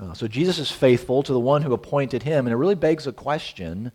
Uh, 0.00 0.14
so 0.14 0.26
Jesus 0.26 0.58
is 0.58 0.70
faithful 0.70 1.22
to 1.22 1.32
the 1.32 1.40
one 1.40 1.62
who 1.62 1.74
appointed 1.74 2.22
him, 2.22 2.46
and 2.46 2.52
it 2.52 2.56
really 2.56 2.74
begs 2.74 3.06
a 3.06 3.12
question, 3.12 3.92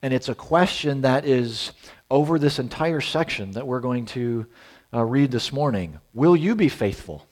and 0.00 0.14
it's 0.14 0.28
a 0.28 0.34
question 0.34 1.00
that 1.00 1.24
is 1.24 1.72
over 2.10 2.38
this 2.38 2.60
entire 2.60 3.00
section 3.00 3.50
that 3.52 3.66
we're 3.66 3.80
going 3.80 4.06
to 4.06 4.46
uh, 4.94 5.02
read 5.02 5.32
this 5.32 5.52
morning. 5.52 5.98
Will 6.14 6.36
you 6.36 6.54
be 6.54 6.68
faithful? 6.68 7.26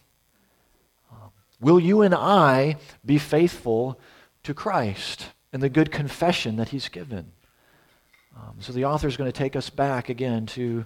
Uh, 1.12 1.28
will 1.60 1.78
you 1.78 2.02
and 2.02 2.14
I 2.14 2.78
be 3.06 3.18
faithful 3.18 4.00
to 4.42 4.54
Christ 4.54 5.26
and 5.52 5.62
the 5.62 5.68
good 5.68 5.92
confession 5.92 6.56
that 6.56 6.70
he's 6.70 6.88
given? 6.88 7.30
Um, 8.36 8.56
so 8.58 8.72
the 8.72 8.86
author 8.86 9.06
is 9.06 9.16
going 9.16 9.30
to 9.30 9.38
take 9.38 9.54
us 9.54 9.70
back 9.70 10.08
again 10.08 10.46
to 10.46 10.84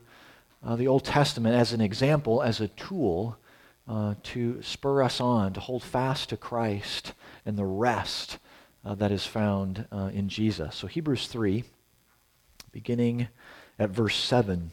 uh, 0.62 0.76
the 0.76 0.88
Old 0.88 1.04
Testament 1.04 1.56
as 1.56 1.72
an 1.72 1.80
example, 1.80 2.42
as 2.42 2.60
a 2.60 2.68
tool 2.68 3.38
uh, 3.88 4.14
to 4.22 4.60
spur 4.62 5.02
us 5.02 5.20
on, 5.20 5.52
to 5.54 5.60
hold 5.60 5.82
fast 5.82 6.28
to 6.28 6.36
Christ 6.36 7.14
and 7.46 7.56
the 7.56 7.64
rest 7.64 8.38
uh, 8.84 8.94
that 8.94 9.10
is 9.10 9.24
found 9.24 9.86
uh, 9.90 10.10
in 10.12 10.28
Jesus. 10.28 10.74
So, 10.74 10.86
Hebrews 10.86 11.26
3, 11.26 11.64
beginning 12.70 13.28
at 13.78 13.90
verse 13.90 14.16
7. 14.16 14.70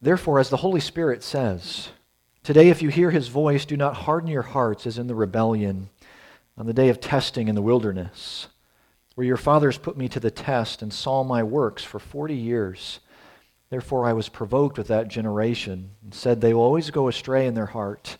Therefore, 0.00 0.40
as 0.40 0.50
the 0.50 0.58
Holy 0.58 0.80
Spirit 0.80 1.22
says, 1.22 1.88
Today, 2.42 2.68
if 2.68 2.80
you 2.80 2.90
hear 2.90 3.10
his 3.10 3.28
voice, 3.28 3.64
do 3.64 3.76
not 3.76 3.96
harden 3.96 4.30
your 4.30 4.42
hearts 4.42 4.86
as 4.86 4.98
in 4.98 5.08
the 5.08 5.16
rebellion 5.16 5.88
on 6.56 6.66
the 6.66 6.72
day 6.72 6.88
of 6.88 7.00
testing 7.00 7.48
in 7.48 7.54
the 7.54 7.62
wilderness, 7.62 8.46
where 9.14 9.26
your 9.26 9.36
fathers 9.36 9.78
put 9.78 9.96
me 9.96 10.08
to 10.08 10.20
the 10.20 10.30
test 10.30 10.80
and 10.80 10.92
saw 10.92 11.24
my 11.24 11.42
works 11.42 11.82
for 11.82 11.98
forty 11.98 12.36
years. 12.36 13.00
Therefore 13.68 14.06
I 14.06 14.12
was 14.12 14.28
provoked 14.28 14.78
with 14.78 14.88
that 14.88 15.08
generation 15.08 15.90
and 16.02 16.14
said, 16.14 16.40
They 16.40 16.54
will 16.54 16.62
always 16.62 16.90
go 16.90 17.08
astray 17.08 17.46
in 17.46 17.54
their 17.54 17.66
heart. 17.66 18.18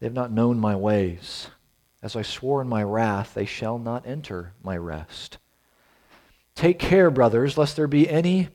They 0.00 0.06
have 0.06 0.14
not 0.14 0.32
known 0.32 0.58
my 0.58 0.74
ways. 0.74 1.48
As 2.02 2.16
I 2.16 2.22
swore 2.22 2.60
in 2.60 2.68
my 2.68 2.82
wrath, 2.82 3.34
they 3.34 3.44
shall 3.44 3.78
not 3.78 4.06
enter 4.06 4.54
my 4.62 4.76
rest. 4.76 5.38
Take 6.56 6.78
care, 6.78 7.10
brothers, 7.10 7.56
lest 7.56 7.76
there 7.76 7.86
be 7.86 8.10
any 8.10 8.48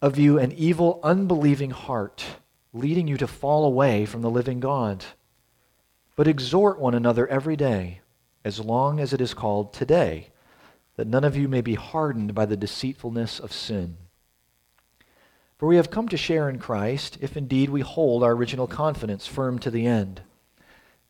of 0.00 0.18
you 0.18 0.38
an 0.38 0.52
evil, 0.52 0.98
unbelieving 1.02 1.70
heart, 1.70 2.24
leading 2.72 3.06
you 3.06 3.18
to 3.18 3.26
fall 3.26 3.66
away 3.66 4.06
from 4.06 4.22
the 4.22 4.30
living 4.30 4.60
God. 4.60 5.04
But 6.16 6.26
exhort 6.26 6.78
one 6.78 6.94
another 6.94 7.28
every 7.28 7.56
day, 7.56 8.00
as 8.44 8.60
long 8.60 8.98
as 8.98 9.12
it 9.12 9.20
is 9.20 9.34
called 9.34 9.74
today, 9.74 10.28
that 10.96 11.06
none 11.06 11.24
of 11.24 11.36
you 11.36 11.48
may 11.48 11.60
be 11.60 11.74
hardened 11.74 12.34
by 12.34 12.46
the 12.46 12.56
deceitfulness 12.56 13.38
of 13.38 13.52
sin. 13.52 13.96
For 15.60 15.66
we 15.66 15.76
have 15.76 15.90
come 15.90 16.08
to 16.08 16.16
share 16.16 16.48
in 16.48 16.58
Christ, 16.58 17.18
if 17.20 17.36
indeed 17.36 17.68
we 17.68 17.82
hold 17.82 18.22
our 18.22 18.32
original 18.32 18.66
confidence 18.66 19.26
firm 19.26 19.58
to 19.58 19.70
the 19.70 19.86
end. 19.86 20.22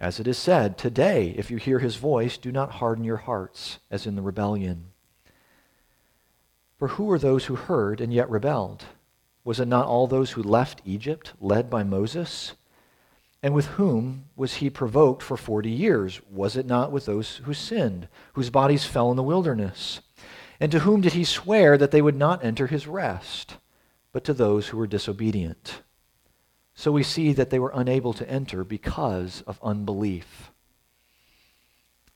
As 0.00 0.18
it 0.18 0.26
is 0.26 0.38
said, 0.38 0.76
Today, 0.76 1.32
if 1.38 1.52
you 1.52 1.56
hear 1.56 1.78
his 1.78 1.94
voice, 1.94 2.36
do 2.36 2.50
not 2.50 2.72
harden 2.72 3.04
your 3.04 3.18
hearts, 3.18 3.78
as 3.92 4.08
in 4.08 4.16
the 4.16 4.22
rebellion. 4.22 4.86
For 6.80 6.88
who 6.88 7.04
were 7.04 7.18
those 7.20 7.44
who 7.44 7.54
heard 7.54 8.00
and 8.00 8.12
yet 8.12 8.28
rebelled? 8.28 8.86
Was 9.44 9.60
it 9.60 9.68
not 9.68 9.86
all 9.86 10.08
those 10.08 10.32
who 10.32 10.42
left 10.42 10.82
Egypt, 10.84 11.32
led 11.40 11.70
by 11.70 11.84
Moses? 11.84 12.54
And 13.44 13.54
with 13.54 13.66
whom 13.66 14.24
was 14.34 14.54
he 14.54 14.68
provoked 14.68 15.22
for 15.22 15.36
forty 15.36 15.70
years? 15.70 16.20
Was 16.28 16.56
it 16.56 16.66
not 16.66 16.90
with 16.90 17.06
those 17.06 17.36
who 17.44 17.54
sinned, 17.54 18.08
whose 18.32 18.50
bodies 18.50 18.84
fell 18.84 19.12
in 19.12 19.16
the 19.16 19.22
wilderness? 19.22 20.00
And 20.58 20.72
to 20.72 20.80
whom 20.80 21.02
did 21.02 21.12
he 21.12 21.22
swear 21.22 21.78
that 21.78 21.92
they 21.92 22.02
would 22.02 22.16
not 22.16 22.44
enter 22.44 22.66
his 22.66 22.88
rest? 22.88 23.54
But 24.12 24.24
to 24.24 24.34
those 24.34 24.68
who 24.68 24.76
were 24.76 24.86
disobedient. 24.86 25.82
So 26.74 26.90
we 26.90 27.02
see 27.02 27.32
that 27.32 27.50
they 27.50 27.58
were 27.58 27.72
unable 27.74 28.12
to 28.14 28.30
enter 28.30 28.64
because 28.64 29.42
of 29.46 29.60
unbelief. 29.62 30.50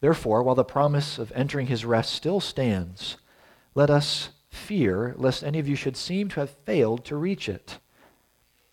Therefore, 0.00 0.42
while 0.42 0.54
the 0.54 0.64
promise 0.64 1.18
of 1.18 1.32
entering 1.34 1.66
his 1.66 1.84
rest 1.84 2.12
still 2.12 2.40
stands, 2.40 3.16
let 3.74 3.90
us 3.90 4.30
fear 4.50 5.14
lest 5.16 5.42
any 5.42 5.58
of 5.58 5.68
you 5.68 5.76
should 5.76 5.96
seem 5.96 6.28
to 6.30 6.40
have 6.40 6.50
failed 6.50 7.04
to 7.04 7.16
reach 7.16 7.48
it. 7.48 7.78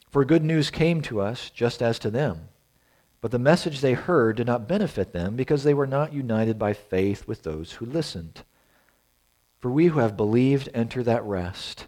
For 0.10 0.26
good 0.26 0.44
news 0.44 0.70
came 0.70 1.02
to 1.04 1.22
us 1.22 1.50
just 1.50 1.82
as 1.82 2.00
to 2.00 2.10
them. 2.10 2.50
But 3.22 3.32
the 3.32 3.40
message 3.40 3.82
they 3.82 3.94
heard 3.94 4.38
did 4.38 4.48
not 4.48 4.68
benefit 4.68 5.14
them 5.14 5.36
because 5.36 5.64
they 5.64 5.74
were 5.74 5.88
not 5.88 6.12
united 6.12 6.58
by 6.58 6.74
faith 6.74 7.28
with 7.28 7.44
those 7.44 7.74
who 7.74 7.86
listened. 7.86 8.44
For 9.60 9.70
we 9.70 9.88
who 9.88 10.00
have 10.00 10.18
believed 10.18 10.70
enter 10.74 11.04
that 11.04 11.24
rest 11.24 11.88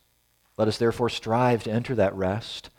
Let 0.61 0.67
us 0.67 0.77
therefore 0.77 1.09
strive 1.09 1.63
to 1.63 1.71
enter 1.71 1.95
that 1.95 2.13
rest, 2.13 2.69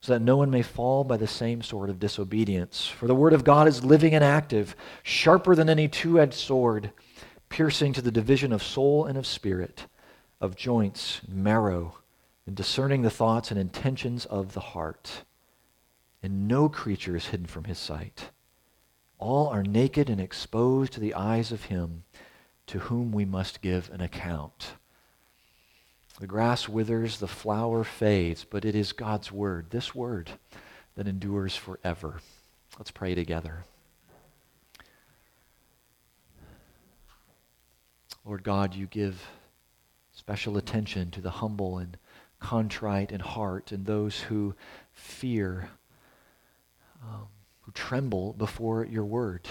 so 0.00 0.12
that 0.12 0.22
no 0.22 0.36
one 0.36 0.48
may 0.48 0.62
fall 0.62 1.02
by 1.02 1.16
the 1.16 1.26
same 1.26 1.60
sort 1.60 1.90
of 1.90 1.98
disobedience. 1.98 2.86
For 2.86 3.08
the 3.08 3.16
word 3.16 3.32
of 3.32 3.42
God 3.42 3.66
is 3.66 3.84
living 3.84 4.14
and 4.14 4.22
active, 4.22 4.76
sharper 5.02 5.56
than 5.56 5.68
any 5.68 5.88
two 5.88 6.20
edged 6.20 6.34
sword, 6.34 6.92
piercing 7.48 7.92
to 7.94 8.00
the 8.00 8.12
division 8.12 8.52
of 8.52 8.62
soul 8.62 9.06
and 9.06 9.18
of 9.18 9.26
spirit, 9.26 9.86
of 10.40 10.54
joints 10.54 11.20
and 11.26 11.42
marrow, 11.42 11.98
and 12.46 12.54
discerning 12.54 13.02
the 13.02 13.10
thoughts 13.10 13.50
and 13.50 13.58
intentions 13.58 14.24
of 14.26 14.52
the 14.52 14.60
heart. 14.60 15.24
And 16.22 16.46
no 16.46 16.68
creature 16.68 17.16
is 17.16 17.26
hidden 17.26 17.46
from 17.46 17.64
his 17.64 17.80
sight. 17.80 18.30
All 19.18 19.48
are 19.48 19.64
naked 19.64 20.08
and 20.08 20.20
exposed 20.20 20.92
to 20.92 21.00
the 21.00 21.14
eyes 21.14 21.50
of 21.50 21.64
him 21.64 22.04
to 22.68 22.78
whom 22.78 23.10
we 23.10 23.24
must 23.24 23.62
give 23.62 23.90
an 23.90 24.00
account. 24.00 24.74
The 26.18 26.26
grass 26.26 26.66
withers, 26.66 27.18
the 27.18 27.28
flower 27.28 27.84
fades, 27.84 28.44
but 28.44 28.64
it 28.64 28.74
is 28.74 28.92
God's 28.92 29.30
word, 29.30 29.66
this 29.68 29.94
word, 29.94 30.30
that 30.94 31.06
endures 31.06 31.54
forever. 31.54 32.20
Let's 32.78 32.90
pray 32.90 33.14
together. 33.14 33.64
Lord 38.24 38.42
God, 38.42 38.74
you 38.74 38.86
give 38.86 39.22
special 40.12 40.56
attention 40.56 41.10
to 41.10 41.20
the 41.20 41.30
humble 41.30 41.76
and 41.76 41.98
contrite 42.40 43.12
in 43.12 43.20
heart 43.20 43.70
and 43.70 43.84
those 43.84 44.18
who 44.20 44.54
fear, 44.92 45.68
um, 47.02 47.26
who 47.60 47.72
tremble 47.72 48.32
before 48.32 48.86
your 48.86 49.04
word. 49.04 49.46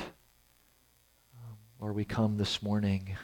Um, 1.37 1.57
Lord, 1.79 1.95
we 1.95 2.05
come 2.05 2.37
this 2.37 2.63
morning 2.63 3.15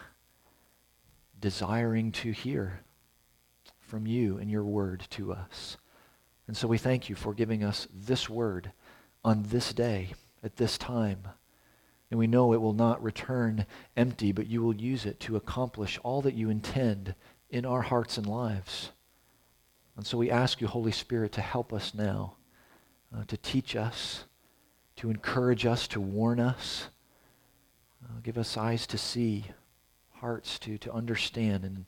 desiring 1.39 2.11
to 2.11 2.31
hear 2.31 2.81
from 3.91 4.07
you 4.07 4.37
and 4.37 4.49
your 4.49 4.63
word 4.63 5.05
to 5.09 5.33
us. 5.33 5.75
And 6.47 6.55
so 6.55 6.65
we 6.65 6.77
thank 6.77 7.09
you 7.09 7.15
for 7.15 7.33
giving 7.33 7.61
us 7.61 7.89
this 7.93 8.29
word 8.29 8.71
on 9.21 9.43
this 9.49 9.73
day, 9.73 10.13
at 10.41 10.55
this 10.55 10.77
time. 10.77 11.27
And 12.09 12.17
we 12.17 12.25
know 12.25 12.53
it 12.53 12.61
will 12.61 12.71
not 12.71 13.03
return 13.03 13.65
empty, 13.97 14.31
but 14.31 14.47
you 14.47 14.63
will 14.63 14.73
use 14.73 15.05
it 15.05 15.19
to 15.19 15.35
accomplish 15.35 15.99
all 16.03 16.21
that 16.21 16.35
you 16.35 16.49
intend 16.49 17.15
in 17.49 17.65
our 17.65 17.81
hearts 17.81 18.17
and 18.17 18.25
lives. 18.25 18.91
And 19.97 20.07
so 20.07 20.17
we 20.17 20.31
ask 20.31 20.61
you, 20.61 20.67
Holy 20.67 20.93
Spirit, 20.93 21.33
to 21.33 21.41
help 21.41 21.73
us 21.73 21.93
now, 21.93 22.35
uh, 23.13 23.25
to 23.25 23.35
teach 23.35 23.75
us, 23.75 24.23
to 24.95 25.09
encourage 25.09 25.65
us, 25.65 25.85
to 25.89 25.99
warn 25.99 26.39
us. 26.39 26.87
Uh, 28.05 28.21
give 28.23 28.37
us 28.37 28.55
eyes 28.55 28.87
to 28.87 28.97
see, 28.97 29.47
hearts 30.13 30.59
to, 30.59 30.77
to 30.77 30.93
understand 30.93 31.65
and, 31.65 31.85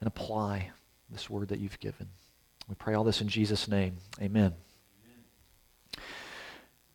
and 0.00 0.06
apply 0.06 0.70
this 1.10 1.28
word 1.28 1.48
that 1.48 1.58
you've 1.58 1.80
given. 1.80 2.08
We 2.68 2.74
pray 2.74 2.94
all 2.94 3.04
this 3.04 3.20
in 3.20 3.28
Jesus' 3.28 3.68
name. 3.68 3.96
Amen. 4.20 4.54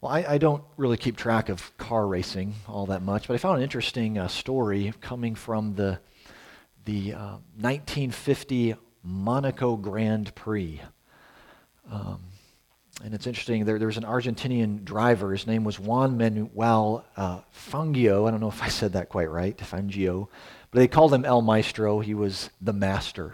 Well, 0.01 0.11
I, 0.11 0.25
I, 0.33 0.37
don't 0.37 0.63
really 0.77 0.97
keep 0.97 1.17
track 1.17 1.49
of 1.49 1.75
car 1.77 2.05
racing 2.05 2.53
all 2.67 2.85
that 2.87 3.01
much, 3.01 3.27
but 3.27 3.33
I 3.33 3.37
found 3.37 3.57
an 3.57 3.63
interesting 3.63 4.17
uh, 4.17 4.27
story 4.27 4.93
coming 5.01 5.35
from 5.35 5.73
the, 5.75 5.99
the 6.85 7.13
uh, 7.13 7.37
1950 7.59 8.75
Monaco 9.03 9.75
Grand 9.75 10.33
Prix. 10.35 10.81
Um, 11.91 12.19
and 13.03 13.13
it's 13.13 13.27
interesting, 13.27 13.65
there, 13.65 13.77
there 13.77 13.87
was 13.87 13.97
an 13.97 14.03
Argentinian 14.03 14.83
driver. 14.83 15.31
His 15.31 15.45
name 15.47 15.63
was 15.63 15.79
Juan 15.79 16.17
Manuel 16.17 17.05
uh, 17.17 17.41
Fangio. 17.53 18.27
I 18.27 18.31
don't 18.31 18.39
know 18.39 18.47
if 18.47 18.63
I 18.63 18.69
said 18.69 18.93
that 18.93 19.09
quite 19.09 19.29
right, 19.29 19.57
Fangio. 19.57 20.29
But 20.71 20.79
they 20.79 20.87
called 20.87 21.13
him 21.13 21.25
El 21.25 21.41
Maestro. 21.41 21.99
He 21.99 22.13
was 22.13 22.49
the 22.61 22.73
master. 22.73 23.33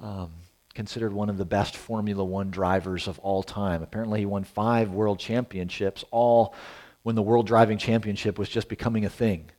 Um, 0.00 0.32
considered 0.74 1.12
one 1.12 1.28
of 1.28 1.36
the 1.36 1.44
best 1.44 1.76
Formula 1.76 2.24
One 2.24 2.50
drivers 2.50 3.06
of 3.06 3.18
all 3.18 3.42
time. 3.42 3.82
Apparently, 3.82 4.20
he 4.20 4.26
won 4.26 4.44
five 4.44 4.90
world 4.90 5.18
championships, 5.18 6.04
all 6.10 6.54
when 7.02 7.16
the 7.16 7.22
World 7.22 7.46
Driving 7.46 7.76
Championship 7.76 8.38
was 8.38 8.48
just 8.48 8.68
becoming 8.68 9.04
a 9.04 9.10
thing. 9.10 9.50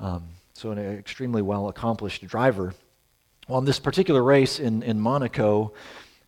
Um, 0.00 0.24
so, 0.54 0.70
an 0.70 0.78
extremely 0.78 1.42
well 1.42 1.68
accomplished 1.68 2.26
driver. 2.26 2.74
Well, 3.48 3.60
in 3.60 3.64
this 3.64 3.78
particular 3.78 4.22
race 4.22 4.58
in, 4.58 4.82
in 4.82 4.98
Monaco, 4.98 5.72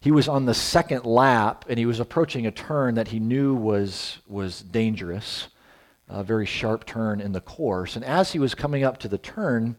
he 0.01 0.13
was 0.13 0.29
on 0.29 0.47
the 0.47 0.55
second 0.55 1.05
lap 1.05 1.65
and 1.69 1.79
he 1.79 1.87
was 1.87 1.99
approaching 1.99 2.47
a 2.47 2.53
turn 2.53 2.95
that 2.95 3.09
he 3.09 3.19
knew 3.19 3.55
was, 3.55 4.19
was 4.29 4.61
dangerous, 4.61 5.49
a 6.09 6.23
very 6.23 6.47
sharp 6.47 6.87
turn 6.87 7.21
in 7.21 7.33
the 7.33 7.41
course. 7.41 7.97
And 7.97 8.05
as 8.05 8.31
he 8.31 8.39
was 8.39 8.55
coming 8.55 8.85
up 8.85 8.99
to 8.99 9.09
the 9.09 9.19
turn, 9.19 9.77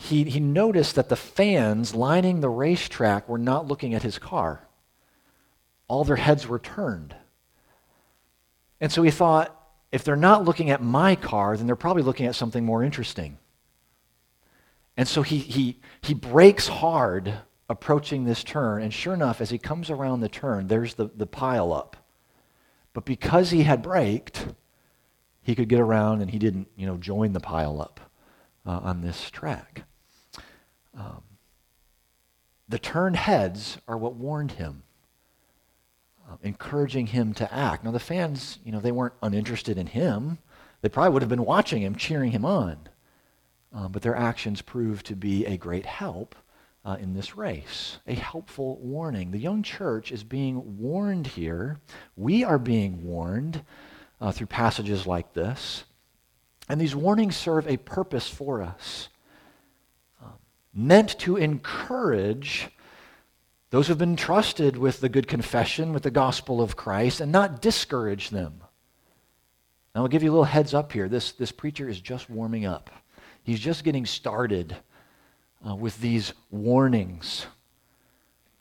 he, 0.00 0.24
he 0.24 0.40
noticed 0.40 0.94
that 0.94 1.10
the 1.10 1.16
fans 1.16 1.94
lining 1.94 2.40
the 2.40 2.48
racetrack 2.48 3.28
were 3.28 3.38
not 3.38 3.68
looking 3.68 3.92
at 3.92 4.02
his 4.02 4.18
car. 4.18 4.66
All 5.88 6.04
their 6.04 6.16
heads 6.16 6.46
were 6.46 6.58
turned. 6.58 7.14
And 8.80 8.90
so 8.90 9.02
he 9.02 9.10
thought, 9.10 9.54
if 9.92 10.02
they're 10.02 10.16
not 10.16 10.44
looking 10.44 10.70
at 10.70 10.82
my 10.82 11.16
car, 11.16 11.54
then 11.54 11.66
they're 11.66 11.76
probably 11.76 12.02
looking 12.02 12.24
at 12.24 12.34
something 12.34 12.64
more 12.64 12.82
interesting. 12.82 13.36
And 14.96 15.06
so 15.06 15.20
he, 15.20 15.36
he, 15.36 15.80
he 16.00 16.14
brakes 16.14 16.66
hard 16.66 17.34
approaching 17.68 18.24
this 18.24 18.42
turn. 18.42 18.82
And 18.82 18.94
sure 18.94 19.12
enough, 19.12 19.42
as 19.42 19.50
he 19.50 19.58
comes 19.58 19.90
around 19.90 20.20
the 20.20 20.30
turn, 20.30 20.68
there's 20.68 20.94
the, 20.94 21.10
the 21.14 21.26
pile 21.26 21.74
up. 21.74 21.96
But 22.94 23.04
because 23.04 23.50
he 23.50 23.64
had 23.64 23.82
braked, 23.82 24.46
he 25.42 25.54
could 25.54 25.68
get 25.68 25.78
around 25.78 26.22
and 26.22 26.30
he 26.30 26.38
didn't, 26.38 26.68
you 26.74 26.86
know, 26.86 26.96
join 26.96 27.34
the 27.34 27.40
pile 27.40 27.82
up 27.82 28.00
uh, 28.64 28.80
on 28.82 29.02
this 29.02 29.28
track. 29.30 29.84
Um, 30.96 31.22
the 32.68 32.78
turned 32.78 33.16
heads 33.16 33.78
are 33.88 33.98
what 33.98 34.14
warned 34.14 34.52
him, 34.52 34.84
uh, 36.28 36.36
encouraging 36.42 37.08
him 37.08 37.34
to 37.34 37.52
act. 37.52 37.84
Now, 37.84 37.90
the 37.90 37.98
fans, 37.98 38.58
you 38.64 38.72
know, 38.72 38.80
they 38.80 38.92
weren't 38.92 39.14
uninterested 39.22 39.76
in 39.76 39.88
him. 39.88 40.38
They 40.82 40.88
probably 40.88 41.12
would 41.12 41.22
have 41.22 41.28
been 41.28 41.44
watching 41.44 41.82
him, 41.82 41.96
cheering 41.96 42.30
him 42.30 42.44
on. 42.44 42.78
Um, 43.72 43.92
but 43.92 44.02
their 44.02 44.16
actions 44.16 44.62
proved 44.62 45.06
to 45.06 45.16
be 45.16 45.46
a 45.46 45.56
great 45.56 45.86
help 45.86 46.34
uh, 46.84 46.96
in 47.00 47.14
this 47.14 47.36
race, 47.36 47.98
a 48.06 48.14
helpful 48.14 48.78
warning. 48.78 49.30
The 49.30 49.38
young 49.38 49.62
church 49.62 50.10
is 50.10 50.24
being 50.24 50.78
warned 50.78 51.26
here. 51.26 51.78
We 52.16 52.42
are 52.42 52.58
being 52.58 53.04
warned 53.04 53.62
uh, 54.20 54.32
through 54.32 54.48
passages 54.48 55.06
like 55.06 55.34
this. 55.34 55.84
And 56.68 56.80
these 56.80 56.94
warnings 56.94 57.36
serve 57.36 57.66
a 57.66 57.76
purpose 57.76 58.28
for 58.28 58.62
us 58.62 59.08
meant 60.72 61.18
to 61.20 61.36
encourage 61.36 62.68
those 63.70 63.86
who've 63.86 63.98
been 63.98 64.16
trusted 64.16 64.76
with 64.76 65.00
the 65.00 65.08
good 65.08 65.28
confession, 65.28 65.92
with 65.92 66.02
the 66.02 66.10
gospel 66.10 66.60
of 66.60 66.76
Christ, 66.76 67.20
and 67.20 67.30
not 67.30 67.62
discourage 67.62 68.30
them. 68.30 68.60
Now, 69.94 70.02
I'll 70.02 70.08
give 70.08 70.22
you 70.22 70.30
a 70.30 70.32
little 70.32 70.44
heads 70.44 70.74
up 70.74 70.92
here. 70.92 71.08
This, 71.08 71.32
this 71.32 71.52
preacher 71.52 71.88
is 71.88 72.00
just 72.00 72.28
warming 72.28 72.64
up. 72.66 72.90
He's 73.42 73.60
just 73.60 73.84
getting 73.84 74.06
started 74.06 74.76
uh, 75.66 75.74
with 75.74 76.00
these 76.00 76.32
warnings. 76.50 77.46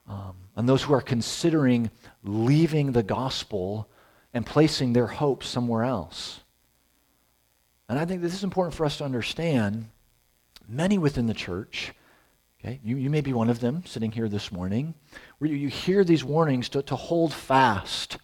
Um, 0.08 0.36
and 0.56 0.68
those 0.68 0.84
who 0.84 0.94
are 0.94 1.02
considering 1.02 1.92
leaving 2.24 2.92
the 2.92 3.04
gospel 3.04 3.88
and 4.34 4.46
placing 4.46 4.94
their 4.94 5.08
hope 5.08 5.44
somewhere 5.44 5.84
else. 5.84 6.40
And 7.88 7.98
I 7.98 8.06
think 8.06 8.22
this 8.22 8.34
is 8.34 8.44
important 8.44 8.76
for 8.76 8.86
us 8.86 8.98
to 8.98 9.06
understand. 9.06 9.90
Many 10.68 11.00
within 11.00 11.26
the 11.26 11.34
church 11.34 11.94
Okay? 12.64 12.80
You, 12.84 12.98
you 12.98 13.10
may 13.10 13.22
be 13.22 13.34
one 13.34 13.50
of 13.50 13.60
them 13.60 13.84
sitting 13.86 14.12
here 14.12 14.28
this 14.28 14.52
morning 14.52 14.94
where 15.38 15.50
you, 15.50 15.70
hear 15.70 16.04
these 16.04 16.24
warnings 16.24 16.70
to, 16.70 16.82
to 16.84 16.96
hold 16.96 17.34
fast. 17.34 18.18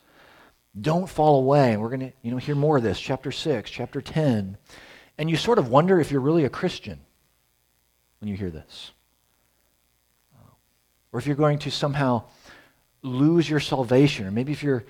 Don't 0.80 1.10
fall 1.10 1.40
away. 1.40 1.78
We're 1.78 1.90
going 1.90 2.12
to 2.12 2.14
you 2.22 2.32
know, 2.32 2.38
hear 2.38 2.56
more 2.56 2.78
of 2.78 2.84
this, 2.84 3.00
chapter 3.00 3.32
6, 3.32 3.70
chapter 3.70 4.02
10. 4.02 4.58
And 5.18 5.30
you 5.30 5.38
sort 5.38 5.58
of 5.58 5.70
wonder 5.70 6.00
if 6.00 6.12
you're 6.12 6.22
really 6.22 6.44
a 6.44 6.50
Christian 6.50 7.00
when 8.20 8.30
you 8.30 8.36
hear 8.36 8.50
this. 8.50 8.92
Or 11.14 11.20
if 11.20 11.28
you're 11.28 11.38
going 11.38 11.60
to 11.60 11.72
somehow 11.72 12.24
lose 13.02 13.50
your 13.50 13.62
salvation, 13.62 14.28
or 14.28 14.32
maybe 14.32 14.52
if 14.52 14.62
you're, 14.62 14.84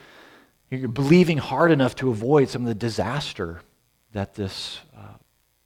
you're 0.71 0.87
believing 0.87 1.37
hard 1.37 1.69
enough 1.69 1.95
to 1.97 2.09
avoid 2.09 2.49
some 2.49 2.63
of 2.63 2.67
the 2.67 2.73
disaster 2.73 3.61
that 4.13 4.33
this 4.33 4.79
uh, 4.97 5.17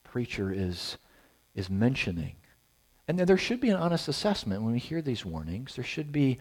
preacher 0.04 0.52
is, 0.52 0.98
is 1.56 1.70
mentioning. 1.70 2.36
And 3.10 3.18
there 3.18 3.40
should 3.40 3.60
be 3.60 3.72
an 3.72 3.76
honest 3.76 4.08
assessment 4.08 4.62
when 4.62 4.72
we 4.72 4.78
hear 4.78 5.02
these 5.02 5.26
warnings. 5.26 5.74
There 5.74 5.84
should 5.84 6.12
be 6.12 6.38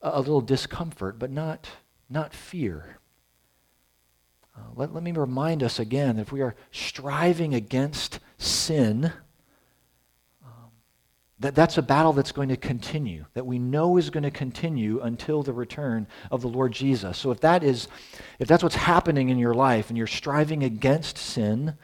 a 0.00 0.20
little 0.20 0.40
discomfort, 0.40 1.18
but 1.18 1.28
not, 1.28 1.68
not 2.08 2.32
fear. 2.32 2.98
Uh, 4.56 4.60
let, 4.76 4.94
let 4.94 5.02
me 5.02 5.10
remind 5.10 5.60
us 5.64 5.80
again 5.80 6.14
that 6.14 6.22
if 6.22 6.30
we 6.30 6.40
are 6.40 6.54
striving 6.70 7.52
against 7.52 8.20
sin, 8.36 9.12
um, 10.44 10.70
that 11.40 11.56
that's 11.56 11.78
a 11.78 11.82
battle 11.82 12.12
that's 12.12 12.30
going 12.30 12.50
to 12.50 12.56
continue, 12.56 13.24
that 13.34 13.44
we 13.44 13.58
know 13.58 13.96
is 13.96 14.08
going 14.08 14.22
to 14.22 14.30
continue 14.30 15.00
until 15.00 15.42
the 15.42 15.52
return 15.52 16.06
of 16.30 16.42
the 16.42 16.48
Lord 16.48 16.70
Jesus. 16.70 17.18
So 17.18 17.32
if 17.32 17.40
that 17.40 17.64
is, 17.64 17.88
if 18.38 18.46
that's 18.46 18.62
what's 18.62 18.76
happening 18.76 19.30
in 19.30 19.38
your 19.38 19.54
life 19.54 19.88
and 19.88 19.98
you're 19.98 20.06
striving 20.06 20.62
against 20.62 21.18
sin, 21.18 21.76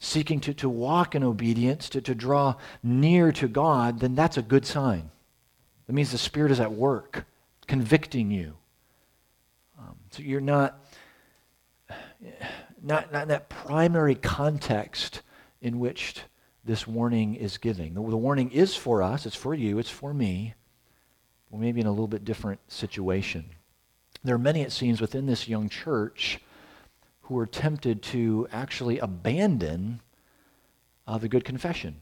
seeking 0.00 0.40
to, 0.40 0.54
to 0.54 0.68
walk 0.68 1.14
in 1.14 1.22
obedience, 1.22 1.90
to, 1.90 2.00
to 2.00 2.14
draw 2.14 2.54
near 2.82 3.30
to 3.30 3.46
God, 3.46 4.00
then 4.00 4.14
that's 4.14 4.38
a 4.38 4.42
good 4.42 4.66
sign. 4.66 5.10
That 5.86 5.92
means 5.92 6.10
the 6.10 6.18
Spirit 6.18 6.50
is 6.50 6.58
at 6.58 6.72
work, 6.72 7.26
convicting 7.66 8.30
you. 8.30 8.56
Um, 9.78 9.96
so 10.10 10.22
you're 10.22 10.40
not, 10.40 10.82
not, 12.82 13.12
not 13.12 13.22
in 13.22 13.28
that 13.28 13.50
primary 13.50 14.14
context 14.14 15.20
in 15.60 15.78
which 15.78 16.16
this 16.64 16.86
warning 16.86 17.34
is 17.34 17.58
giving. 17.58 17.92
The, 17.92 18.00
the 18.00 18.16
warning 18.16 18.50
is 18.52 18.74
for 18.74 19.02
us, 19.02 19.26
it's 19.26 19.36
for 19.36 19.54
you, 19.54 19.78
it's 19.78 19.90
for 19.90 20.14
me. 20.14 20.54
Well, 21.50 21.60
maybe 21.60 21.80
in 21.80 21.86
a 21.86 21.90
little 21.90 22.08
bit 22.08 22.24
different 22.24 22.60
situation. 22.68 23.44
There 24.24 24.34
are 24.34 24.38
many, 24.38 24.62
it 24.62 24.72
seems, 24.72 25.00
within 25.00 25.26
this 25.26 25.46
young 25.48 25.68
church 25.68 26.40
who 27.30 27.38
are 27.38 27.46
tempted 27.46 28.02
to 28.02 28.48
actually 28.50 28.98
abandon 28.98 30.00
uh, 31.06 31.16
the 31.16 31.28
good 31.28 31.44
confession. 31.44 31.94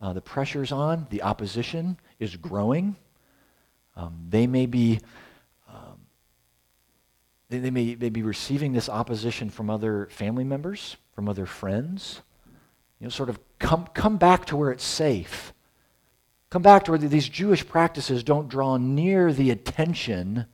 Uh, 0.00 0.14
the 0.14 0.22
pressure's 0.22 0.72
on, 0.72 1.06
the 1.10 1.20
opposition 1.20 1.98
is 2.18 2.34
growing. 2.34 2.96
Um, 3.94 4.16
they 4.30 4.46
may 4.46 4.64
be. 4.64 5.00
Um, 5.68 5.98
they, 7.50 7.68
may, 7.68 7.92
they 7.92 8.08
be 8.08 8.22
receiving 8.22 8.72
this 8.72 8.88
opposition 8.88 9.50
from 9.50 9.68
other 9.68 10.08
family 10.10 10.44
members, 10.44 10.96
from 11.12 11.28
other 11.28 11.44
friends. 11.44 12.22
You 13.00 13.04
know, 13.04 13.10
sort 13.10 13.28
of 13.28 13.38
come, 13.58 13.86
come 13.92 14.16
back 14.16 14.46
to 14.46 14.56
where 14.56 14.70
it's 14.70 14.84
safe. 14.84 15.52
Come 16.48 16.62
back 16.62 16.84
to 16.84 16.92
where 16.92 16.98
these 16.98 17.28
Jewish 17.28 17.68
practices 17.68 18.22
don't 18.22 18.48
draw 18.48 18.78
near 18.78 19.30
the 19.30 19.50
attention 19.50 20.46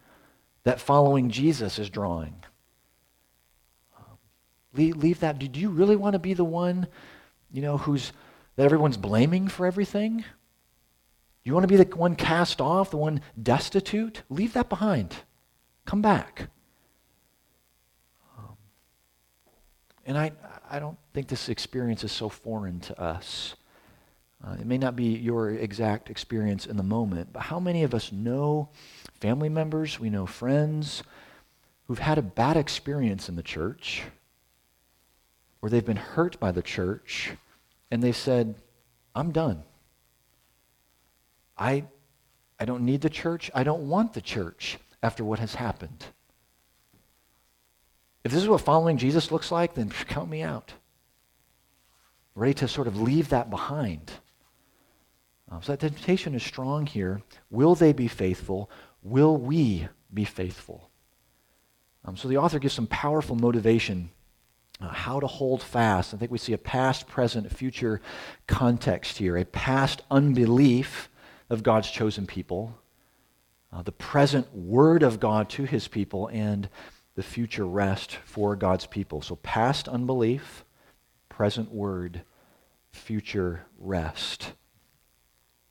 that 0.64 0.80
following 0.80 1.30
Jesus 1.30 1.78
is 1.78 1.88
drawing. 1.88 2.34
Leave, 4.74 4.96
leave 4.96 5.20
that. 5.20 5.38
Do 5.38 5.60
you 5.60 5.70
really 5.70 5.96
want 5.96 6.14
to 6.14 6.18
be 6.18 6.34
the 6.34 6.44
one, 6.44 6.88
you 7.52 7.62
know, 7.62 7.78
who's 7.78 8.12
that 8.56 8.64
everyone's 8.64 8.96
blaming 8.96 9.48
for 9.48 9.66
everything? 9.66 10.24
You 11.44 11.52
want 11.52 11.64
to 11.64 11.68
be 11.68 11.76
the 11.76 11.96
one 11.96 12.16
cast 12.16 12.60
off, 12.60 12.90
the 12.90 12.96
one 12.96 13.20
destitute? 13.40 14.22
Leave 14.30 14.54
that 14.54 14.68
behind. 14.68 15.14
Come 15.84 16.00
back. 16.02 16.48
Um, 18.38 18.56
and 20.06 20.16
I, 20.16 20.32
I 20.70 20.78
don't 20.78 20.96
think 21.12 21.28
this 21.28 21.48
experience 21.48 22.02
is 22.02 22.12
so 22.12 22.28
foreign 22.28 22.80
to 22.80 23.00
us. 23.00 23.54
Uh, 24.42 24.54
it 24.54 24.66
may 24.66 24.78
not 24.78 24.96
be 24.96 25.04
your 25.04 25.50
exact 25.50 26.10
experience 26.10 26.66
in 26.66 26.76
the 26.76 26.82
moment, 26.82 27.32
but 27.32 27.42
how 27.42 27.60
many 27.60 27.82
of 27.82 27.94
us 27.94 28.10
know 28.12 28.68
family 29.20 29.48
members, 29.48 30.00
we 30.00 30.10
know 30.10 30.26
friends 30.26 31.02
who've 31.86 31.98
had 31.98 32.18
a 32.18 32.22
bad 32.22 32.56
experience 32.56 33.28
in 33.28 33.36
the 33.36 33.42
church? 33.42 34.02
Where 35.64 35.70
they've 35.70 35.86
been 35.86 35.96
hurt 35.96 36.38
by 36.38 36.52
the 36.52 36.60
church 36.60 37.32
and 37.90 38.02
they 38.02 38.12
said, 38.12 38.54
I'm 39.14 39.32
done. 39.32 39.62
I, 41.56 41.84
I 42.60 42.66
don't 42.66 42.84
need 42.84 43.00
the 43.00 43.08
church. 43.08 43.50
I 43.54 43.64
don't 43.64 43.88
want 43.88 44.12
the 44.12 44.20
church 44.20 44.76
after 45.02 45.24
what 45.24 45.38
has 45.38 45.54
happened. 45.54 46.04
if 48.24 48.30
this 48.30 48.42
is 48.42 48.48
what 48.50 48.60
following 48.60 48.98
Jesus 48.98 49.32
looks 49.32 49.50
like, 49.50 49.72
then 49.72 49.88
count 49.88 50.28
me 50.28 50.42
out. 50.42 50.74
Ready 52.34 52.52
to 52.52 52.68
sort 52.68 52.86
of 52.86 53.00
leave 53.00 53.30
that 53.30 53.48
behind. 53.48 54.12
Um, 55.50 55.62
so 55.62 55.72
that 55.72 55.80
temptation 55.80 56.34
is 56.34 56.42
strong 56.42 56.84
here. 56.84 57.22
Will 57.48 57.74
they 57.74 57.94
be 57.94 58.08
faithful? 58.08 58.70
Will 59.02 59.38
we 59.38 59.88
be 60.12 60.26
faithful? 60.26 60.90
Um, 62.04 62.18
so 62.18 62.28
the 62.28 62.36
author 62.36 62.58
gives 62.58 62.74
some 62.74 62.86
powerful 62.86 63.34
motivation 63.34 64.10
uh, 64.80 64.88
how 64.88 65.20
to 65.20 65.26
hold 65.26 65.62
fast. 65.62 66.14
I 66.14 66.16
think 66.16 66.30
we 66.30 66.38
see 66.38 66.52
a 66.52 66.58
past, 66.58 67.06
present, 67.06 67.50
future 67.52 68.00
context 68.46 69.18
here. 69.18 69.36
A 69.36 69.44
past 69.44 70.02
unbelief 70.10 71.08
of 71.50 71.62
God's 71.62 71.90
chosen 71.90 72.26
people, 72.26 72.78
uh, 73.72 73.82
the 73.82 73.92
present 73.92 74.54
word 74.54 75.02
of 75.02 75.20
God 75.20 75.48
to 75.50 75.64
his 75.64 75.88
people, 75.88 76.28
and 76.28 76.68
the 77.14 77.22
future 77.22 77.66
rest 77.66 78.18
for 78.24 78.56
God's 78.56 78.86
people. 78.86 79.22
So 79.22 79.36
past 79.36 79.88
unbelief, 79.88 80.64
present 81.28 81.72
word, 81.72 82.22
future 82.92 83.66
rest. 83.78 84.52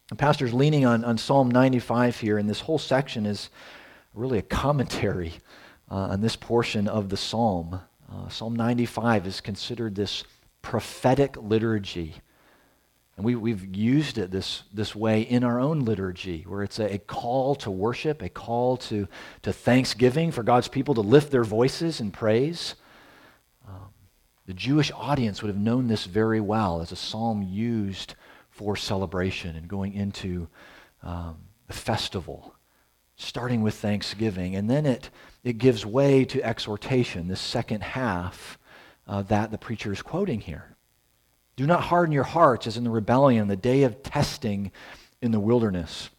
The 0.09 0.15
pastor's 0.15 0.53
leaning 0.53 0.85
on, 0.85 1.03
on 1.03 1.17
Psalm 1.17 1.49
95 1.49 2.19
here, 2.19 2.37
and 2.37 2.49
this 2.49 2.61
whole 2.61 2.77
section 2.77 3.25
is 3.25 3.49
really 4.13 4.37
a 4.37 4.43
commentary 4.43 5.33
uh, 5.89 5.95
on 5.95 6.21
this 6.21 6.35
portion 6.35 6.87
of 6.87 7.09
the 7.09 7.17
psalm. 7.17 7.81
Uh, 8.13 8.29
psalm 8.29 8.55
95 8.55 9.25
is 9.25 9.41
considered 9.41 9.95
this 9.95 10.23
prophetic 10.61 11.35
liturgy. 11.37 12.15
And 13.17 13.25
we, 13.25 13.35
we've 13.35 13.75
used 13.75 14.17
it 14.17 14.29
this, 14.29 14.63
this 14.71 14.95
way 14.95 15.21
in 15.21 15.43
our 15.43 15.59
own 15.59 15.79
liturgy, 15.79 16.43
where 16.47 16.61
it's 16.61 16.79
a, 16.79 16.95
a, 16.95 16.97
call 16.99 17.55
to 17.55 17.71
worship, 17.71 18.21
a 18.21 18.29
call 18.29 18.77
to, 18.77 19.07
to 19.41 19.53
thanksgiving 19.53 20.31
for 20.31 20.43
God's 20.43 20.67
people 20.67 20.93
to 20.95 21.01
lift 21.01 21.31
their 21.31 21.43
voices 21.43 21.99
in 21.99 22.11
praise. 22.11 22.75
Um, 23.67 23.89
the 24.45 24.53
Jewish 24.53 24.91
audience 24.91 25.41
would 25.41 25.49
have 25.49 25.57
known 25.57 25.87
this 25.87 26.05
very 26.05 26.41
well 26.41 26.81
as 26.81 26.91
a 26.91 26.95
psalm 26.95 27.41
used 27.41 28.13
for 28.49 28.75
celebration 28.75 29.55
and 29.55 29.67
going 29.67 29.93
into 29.93 30.47
um, 31.01 31.37
the 31.67 31.73
festival, 31.73 32.55
starting 33.15 33.63
with 33.63 33.73
thanksgiving. 33.75 34.55
And 34.55 34.69
then 34.69 34.85
it, 34.85 35.09
it 35.43 35.57
gives 35.57 35.85
way 35.85 36.25
to 36.25 36.41
exhortation, 36.41 37.27
the 37.27 37.35
second 37.35 37.83
half 37.83 38.57
uh, 39.07 39.21
that 39.23 39.51
the 39.51 39.57
preacher 39.57 39.91
is 39.91 40.01
quoting 40.01 40.39
here. 40.39 40.75
Do 41.55 41.67
not 41.67 41.83
harden 41.83 42.13
your 42.13 42.23
hearts 42.23 42.65
as 42.65 42.77
in 42.77 42.83
the 42.83 42.89
rebellion, 42.89 43.47
the 43.47 43.55
day 43.55 43.83
of 43.83 44.01
testing 44.01 44.71
in 45.21 45.31
the 45.31 45.39
wilderness. 45.39 46.09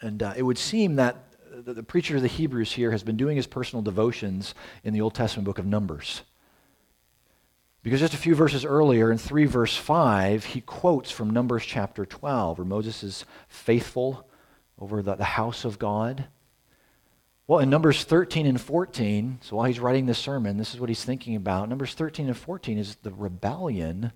And 0.00 0.22
uh, 0.22 0.34
it 0.36 0.42
would 0.42 0.58
seem 0.58 0.96
that 0.96 1.16
the, 1.50 1.74
the 1.74 1.82
preacher 1.82 2.16
of 2.16 2.22
the 2.22 2.28
Hebrews 2.28 2.72
here 2.72 2.90
has 2.90 3.02
been 3.02 3.16
doing 3.16 3.36
his 3.36 3.46
personal 3.46 3.82
devotions 3.82 4.54
in 4.84 4.92
the 4.92 5.00
Old 5.00 5.14
Testament 5.14 5.46
book 5.46 5.58
of 5.58 5.66
Numbers. 5.66 6.22
Because 7.82 8.00
just 8.00 8.14
a 8.14 8.18
few 8.18 8.34
verses 8.34 8.64
earlier, 8.64 9.10
in 9.12 9.18
3 9.18 9.46
verse 9.46 9.76
5, 9.76 10.44
he 10.44 10.60
quotes 10.60 11.10
from 11.10 11.30
Numbers 11.30 11.64
chapter 11.64 12.04
12, 12.04 12.58
where 12.58 12.64
Moses 12.64 13.02
is 13.02 13.24
faithful 13.48 14.28
over 14.78 15.02
the, 15.02 15.14
the 15.14 15.24
house 15.24 15.64
of 15.64 15.78
God. 15.78 16.26
Well, 17.48 17.60
in 17.60 17.70
Numbers 17.70 18.02
13 18.02 18.44
and 18.44 18.60
14, 18.60 19.38
so 19.40 19.54
while 19.54 19.66
he's 19.66 19.78
writing 19.78 20.06
this 20.06 20.18
sermon, 20.18 20.56
this 20.56 20.74
is 20.74 20.80
what 20.80 20.88
he's 20.88 21.04
thinking 21.04 21.36
about. 21.36 21.68
Numbers 21.68 21.94
13 21.94 22.26
and 22.26 22.36
14 22.36 22.76
is 22.76 22.96
the 22.96 23.12
rebellion 23.12 24.10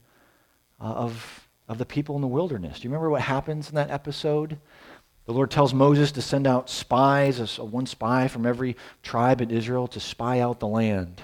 uh, 0.80 0.84
of, 0.84 1.48
of 1.68 1.78
the 1.78 1.86
people 1.86 2.16
in 2.16 2.22
the 2.22 2.26
wilderness. 2.26 2.80
Do 2.80 2.84
you 2.84 2.90
remember 2.90 3.08
what 3.08 3.22
happens 3.22 3.68
in 3.68 3.76
that 3.76 3.92
episode? 3.92 4.58
The 5.26 5.32
Lord 5.32 5.52
tells 5.52 5.72
Moses 5.72 6.10
to 6.12 6.22
send 6.22 6.48
out 6.48 6.68
spies, 6.68 7.60
one 7.60 7.86
spy 7.86 8.26
from 8.26 8.46
every 8.46 8.76
tribe 9.04 9.40
in 9.40 9.52
Israel, 9.52 9.86
to 9.88 10.00
spy 10.00 10.40
out 10.40 10.58
the 10.58 10.66
land. 10.66 11.22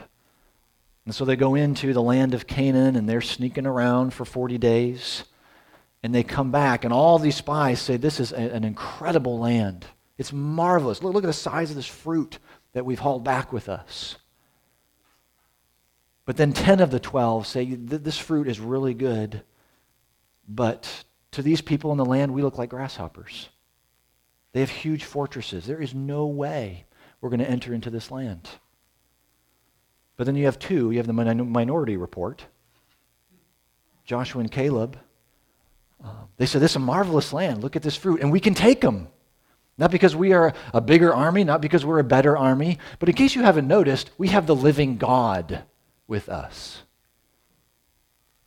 And 1.07 1.15
so 1.15 1.25
they 1.25 1.35
go 1.35 1.57
into 1.57 1.93
the 1.93 2.03
land 2.03 2.35
of 2.35 2.47
Canaan 2.47 2.95
and 2.95 3.09
they're 3.09 3.21
sneaking 3.21 3.67
around 3.67 4.15
for 4.15 4.25
40 4.25 4.59
days. 4.59 5.25
And 6.05 6.15
they 6.15 6.23
come 6.23 6.53
back, 6.53 6.85
and 6.85 6.93
all 6.93 7.19
these 7.19 7.35
spies 7.35 7.81
say, 7.81 7.97
This 7.97 8.21
is 8.21 8.31
a, 8.31 8.37
an 8.37 8.63
incredible 8.63 9.41
land. 9.41 9.87
It's 10.19 10.33
marvelous. 10.33 11.03
Look, 11.03 11.15
look 11.15 11.25
at 11.25 11.29
the 11.29 11.33
size 11.33 11.71
of 11.71 11.77
this 11.77 11.87
fruit 11.87 12.39
that 12.73 12.85
we've 12.85 12.99
hauled 12.99 13.25
back 13.25 13.53
with 13.53 13.69
us. 13.69 14.17
But 16.25 16.37
then 16.37 16.53
10 16.53 16.81
of 16.81 16.91
the 16.91 17.01
12 17.01 17.47
say, 17.47 17.65
This 17.75 18.19
fruit 18.19 18.49
is 18.49 18.59
really 18.59 18.95
good, 18.95 19.43
but 20.49 21.05
to 21.33 21.43
these 21.43 21.61
people 21.61 21.93
in 21.93 21.99
the 21.99 22.05
land, 22.05 22.35
we 22.35 22.43
look 22.43 22.59
like 22.59 22.71
grasshoppers. 22.71 23.49
They 24.53 24.61
have 24.61 24.71
huge 24.71 25.05
fortresses. 25.05 25.67
There 25.67 25.81
is 25.81 25.95
no 25.95 26.27
way 26.27 26.87
we're 27.21 27.31
going 27.31 27.41
to 27.41 27.51
enter 27.51 27.75
into 27.75 27.91
this 27.91 28.11
land. 28.11 28.49
But 30.17 30.25
then 30.25 30.35
you 30.35 30.47
have 30.47 30.59
two. 30.59 30.91
You 30.91 30.97
have 30.97 31.07
the 31.07 31.13
minority 31.13 31.97
report 31.97 32.47
Joshua 34.05 34.41
and 34.41 34.51
Caleb. 34.51 34.99
Uh, 36.03 36.11
they 36.37 36.47
said, 36.47 36.61
This 36.61 36.73
is 36.73 36.77
a 36.77 36.81
marvelous 36.81 37.33
land. 37.33 37.63
Look 37.63 37.77
at 37.77 37.83
this 37.83 37.97
fruit. 37.97 38.21
And 38.21 38.33
we 38.33 38.41
can 38.41 38.55
take 38.55 38.81
them. 38.81 39.09
Not 39.79 39.91
because 39.91 40.17
we 40.17 40.33
are 40.33 40.55
a 40.73 40.81
bigger 40.81 41.15
army, 41.15 41.45
not 41.45 41.61
because 41.61 41.85
we're 41.85 41.99
a 41.99 42.05
better 42.05 42.37
army, 42.37 42.79
but 42.99 43.09
in 43.09 43.15
case 43.15 43.35
you 43.35 43.43
haven't 43.43 43.69
noticed, 43.69 44.11
we 44.17 44.29
have 44.29 44.47
the 44.47 44.57
living 44.57 44.97
God 44.97 45.65
with 46.07 46.29
us. 46.29 46.83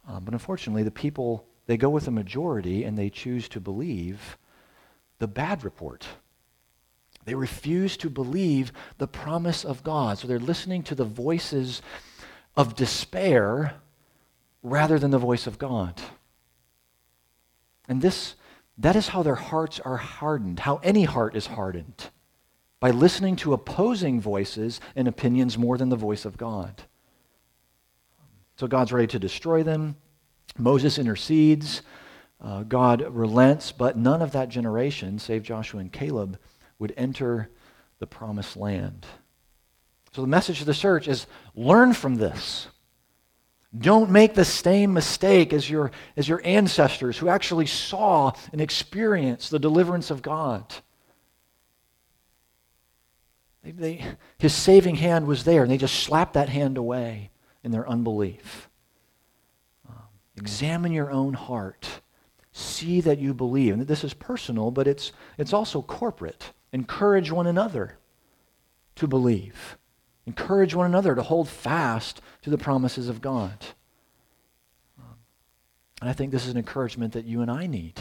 Um, 0.07 0.23
but 0.25 0.33
unfortunately, 0.33 0.81
the 0.81 0.91
people, 0.91 1.45
they 1.67 1.77
go 1.77 1.89
with 1.89 2.05
the 2.05 2.11
majority 2.11 2.83
and 2.83 2.97
they 2.97 3.11
choose 3.11 3.47
to 3.49 3.59
believe 3.59 4.37
the 5.19 5.27
bad 5.27 5.63
report. 5.63 6.07
They 7.25 7.35
refuse 7.35 7.95
to 7.97 8.09
believe 8.09 8.71
the 8.97 9.07
promise 9.07 9.63
of 9.63 9.83
God. 9.83 10.17
So 10.17 10.27
they're 10.27 10.39
listening 10.39 10.81
to 10.83 10.95
the 10.95 11.05
voices 11.05 11.83
of 12.57 12.75
despair 12.75 13.75
rather 14.63 14.97
than 14.97 15.11
the 15.11 15.19
voice 15.19 15.45
of 15.45 15.59
God. 15.59 16.01
And 17.87 18.01
this, 18.01 18.35
that 18.79 18.95
is 18.95 19.09
how 19.09 19.23
their 19.23 19.35
hearts 19.35 19.79
are 19.79 19.97
hardened, 19.97 20.59
how 20.59 20.77
any 20.77 21.03
heart 21.03 21.35
is 21.35 21.47
hardened, 21.47 22.09
by 22.79 22.91
listening 22.91 23.35
to 23.37 23.53
opposing 23.53 24.21
voices 24.21 24.79
and 24.95 25.07
opinions 25.07 25.57
more 25.57 25.77
than 25.77 25.89
the 25.89 25.95
voice 25.95 26.25
of 26.25 26.37
God. 26.37 26.83
So 28.55 28.67
God's 28.67 28.91
ready 28.91 29.07
to 29.07 29.19
destroy 29.19 29.63
them. 29.63 29.97
Moses 30.57 30.97
intercedes. 30.97 31.81
Uh, 32.41 32.63
God 32.63 33.01
relents, 33.13 33.73
but 33.73 33.97
none 33.97 34.21
of 34.21 34.31
that 34.31 34.47
generation, 34.47 35.19
save 35.19 35.43
Joshua 35.43 35.81
and 35.81 35.91
Caleb, 35.91 36.39
would 36.77 36.93
enter 36.95 37.49
the 37.99 38.07
promised 38.07 38.55
land. 38.55 39.05
So 40.13 40.21
the 40.21 40.27
message 40.27 40.59
to 40.59 40.65
the 40.65 40.73
church 40.73 41.09
is 41.09 41.27
learn 41.53 41.93
from 41.93 42.15
this. 42.15 42.67
Don't 43.77 44.09
make 44.09 44.33
the 44.33 44.45
same 44.45 44.93
mistake 44.93 45.53
as 45.53 45.69
your, 45.69 45.91
as 46.17 46.27
your 46.27 46.41
ancestors 46.43 47.17
who 47.17 47.29
actually 47.29 47.67
saw 47.67 48.31
and 48.51 48.61
experienced 48.61 49.51
the 49.51 49.59
deliverance 49.59 50.09
of 50.09 50.23
God. 50.23 50.73
They, 53.63 53.71
they, 53.71 54.05
his 54.39 54.53
saving 54.53 54.95
hand 54.95 55.27
was 55.27 55.43
there, 55.43 55.61
and 55.61 55.71
they 55.71 55.77
just 55.77 55.99
slapped 55.99 56.33
that 56.33 56.49
hand 56.49 56.77
away 56.77 57.29
in 57.63 57.71
their 57.71 57.87
unbelief. 57.87 58.69
Um, 59.87 59.95
examine 60.35 60.91
your 60.91 61.11
own 61.11 61.33
heart. 61.33 62.01
See 62.51 63.01
that 63.01 63.19
you 63.19 63.35
believe. 63.35 63.73
And 63.73 63.81
that 63.81 63.87
this 63.87 64.03
is 64.03 64.15
personal, 64.15 64.71
but 64.71 64.87
it's, 64.87 65.11
it's 65.37 65.53
also 65.53 65.83
corporate. 65.83 66.53
Encourage 66.73 67.31
one 67.31 67.45
another 67.45 67.99
to 68.95 69.07
believe. 69.07 69.77
Encourage 70.29 70.75
one 70.75 70.85
another 70.85 71.15
to 71.15 71.23
hold 71.23 71.49
fast 71.49 72.21
to 72.43 72.51
the 72.51 72.57
promises 72.59 73.09
of 73.09 73.19
God. 73.19 73.65
And 76.01 76.07
I 76.07 76.13
think 76.13 76.31
this 76.31 76.45
is 76.45 76.51
an 76.51 76.57
encouragement 76.57 77.13
that 77.13 77.25
you 77.25 77.41
and 77.41 77.49
I 77.49 77.65
need. 77.65 77.99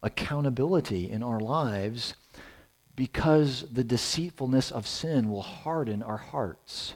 Accountability 0.00 1.10
in 1.10 1.24
our 1.24 1.40
lives 1.40 2.14
because 2.94 3.64
the 3.72 3.82
deceitfulness 3.82 4.70
of 4.70 4.86
sin 4.86 5.28
will 5.28 5.42
harden 5.42 6.04
our 6.04 6.18
hearts. 6.18 6.94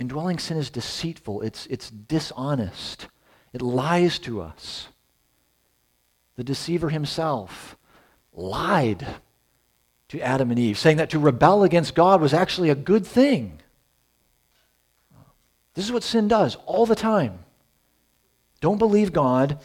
Indwelling 0.00 0.40
sin 0.40 0.56
is 0.56 0.68
deceitful, 0.68 1.42
it's, 1.42 1.66
it's 1.66 1.90
dishonest, 1.90 3.06
it 3.52 3.62
lies 3.62 4.18
to 4.18 4.42
us. 4.42 4.88
The 6.34 6.42
deceiver 6.42 6.88
himself 6.88 7.76
lied 8.32 9.06
to 10.10 10.20
Adam 10.20 10.50
and 10.50 10.58
Eve, 10.58 10.76
saying 10.76 10.96
that 10.96 11.10
to 11.10 11.20
rebel 11.20 11.62
against 11.62 11.94
God 11.94 12.20
was 12.20 12.34
actually 12.34 12.68
a 12.68 12.74
good 12.74 13.06
thing. 13.06 13.60
This 15.74 15.84
is 15.84 15.92
what 15.92 16.02
sin 16.02 16.26
does 16.26 16.56
all 16.66 16.84
the 16.84 16.96
time. 16.96 17.38
Don't 18.60 18.78
believe 18.78 19.12
God. 19.12 19.60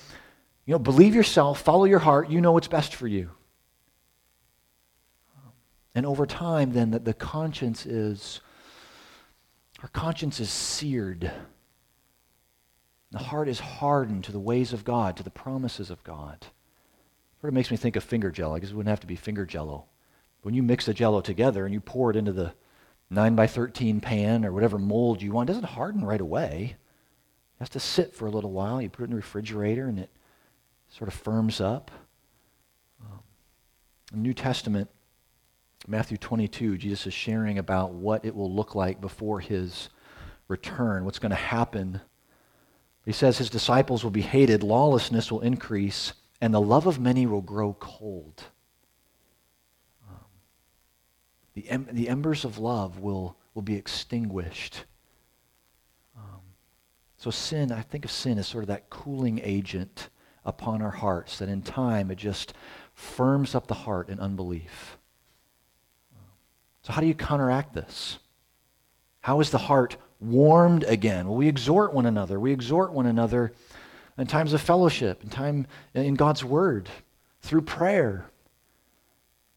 You 0.65 0.73
know, 0.73 0.79
believe 0.79 1.15
yourself, 1.15 1.61
follow 1.61 1.85
your 1.85 1.99
heart. 1.99 2.29
You 2.29 2.41
know 2.41 2.51
what's 2.51 2.67
best 2.67 2.93
for 2.93 3.07
you. 3.07 3.31
And 5.95 6.05
over 6.05 6.27
time, 6.27 6.73
then, 6.73 6.91
that 6.91 7.05
the 7.05 7.13
conscience 7.13 7.87
is, 7.87 8.39
our 9.81 9.89
conscience 9.89 10.39
is 10.39 10.51
seared. 10.51 11.31
The 13.09 13.17
heart 13.17 13.47
is 13.47 13.59
hardened 13.59 14.25
to 14.25 14.31
the 14.31 14.39
ways 14.39 14.73
of 14.73 14.83
God, 14.83 15.17
to 15.17 15.23
the 15.23 15.31
promises 15.31 15.89
of 15.89 16.03
God. 16.03 16.45
Sort 17.41 17.49
of 17.49 17.53
makes 17.55 17.71
me 17.71 17.77
think 17.77 17.95
of 17.95 18.03
finger 18.03 18.29
jello. 18.29 18.55
I 18.55 18.59
guess 18.59 18.69
it 18.69 18.75
wouldn't 18.75 18.91
have 18.91 18.99
to 18.99 19.07
be 19.07 19.15
finger 19.15 19.45
jello. 19.45 19.85
When 20.45 20.53
you 20.53 20.63
mix 20.63 20.85
the 20.85 20.93
jello 20.93 21.21
together 21.21 21.65
and 21.65 21.73
you 21.73 21.81
pour 21.81 22.11
it 22.11 22.15
into 22.15 22.31
the, 22.31 22.53
9 23.09 23.35
by 23.35 23.47
13 23.47 24.01
pan 24.01 24.45
or 24.45 24.51
whatever 24.51 24.79
mold 24.79 25.21
you 25.21 25.31
want. 25.31 25.49
It 25.49 25.53
doesn't 25.53 25.69
harden 25.69 26.03
right 26.03 26.21
away. 26.21 26.75
It 26.75 27.59
has 27.59 27.69
to 27.69 27.79
sit 27.79 28.15
for 28.15 28.25
a 28.25 28.31
little 28.31 28.51
while. 28.51 28.81
You 28.81 28.89
put 28.89 29.03
it 29.03 29.05
in 29.05 29.09
the 29.11 29.15
refrigerator 29.17 29.87
and 29.87 29.99
it 29.99 30.09
sort 30.89 31.07
of 31.07 31.13
firms 31.13 31.61
up. 31.61 31.91
Um, 33.01 33.19
the 34.11 34.17
New 34.17 34.33
Testament, 34.33 34.89
Matthew 35.87 36.17
22, 36.17 36.77
Jesus 36.77 37.07
is 37.07 37.13
sharing 37.13 37.59
about 37.59 37.93
what 37.93 38.25
it 38.25 38.35
will 38.35 38.51
look 38.51 38.73
like 38.73 38.99
before 38.99 39.39
his 39.39 39.89
return, 40.47 41.05
what's 41.05 41.19
going 41.19 41.29
to 41.29 41.35
happen. 41.35 42.01
He 43.05 43.11
says 43.11 43.37
his 43.37 43.51
disciples 43.51 44.03
will 44.03 44.11
be 44.11 44.21
hated, 44.21 44.63
lawlessness 44.63 45.31
will 45.31 45.41
increase, 45.41 46.13
and 46.41 46.53
the 46.53 46.61
love 46.61 46.87
of 46.87 46.99
many 46.99 47.27
will 47.27 47.41
grow 47.41 47.75
cold. 47.79 48.45
Um, 50.09 50.17
the, 51.55 51.69
em- 51.69 51.87
the 51.91 52.09
embers 52.09 52.45
of 52.45 52.57
love 52.57 52.99
will, 52.99 53.37
will 53.53 53.61
be 53.61 53.75
extinguished. 53.75 54.85
Um, 56.15 56.41
so, 57.17 57.31
sin, 57.31 57.71
I 57.71 57.81
think 57.81 58.05
of 58.05 58.11
sin 58.11 58.37
as 58.37 58.47
sort 58.47 58.63
of 58.63 58.67
that 58.67 58.89
cooling 58.89 59.39
agent 59.43 60.09
upon 60.45 60.81
our 60.81 60.91
hearts, 60.91 61.39
that 61.39 61.49
in 61.49 61.61
time 61.61 62.11
it 62.11 62.17
just 62.17 62.53
firms 62.93 63.55
up 63.55 63.67
the 63.67 63.73
heart 63.73 64.09
in 64.09 64.19
unbelief. 64.19 64.97
So, 66.83 66.93
how 66.93 67.01
do 67.01 67.07
you 67.07 67.15
counteract 67.15 67.73
this? 67.73 68.19
How 69.21 69.39
is 69.39 69.49
the 69.49 69.57
heart 69.57 69.97
warmed 70.19 70.83
again? 70.83 71.27
Well, 71.27 71.37
we 71.37 71.47
exhort 71.47 71.93
one 71.93 72.05
another. 72.05 72.39
We 72.39 72.51
exhort 72.51 72.93
one 72.93 73.07
another 73.07 73.53
in 74.19 74.27
times 74.27 74.53
of 74.53 74.61
fellowship, 74.61 75.23
in 75.23 75.29
time 75.29 75.65
in 75.95 76.13
God's 76.13 76.43
Word, 76.43 76.89
through 77.41 77.61
prayer. 77.61 78.29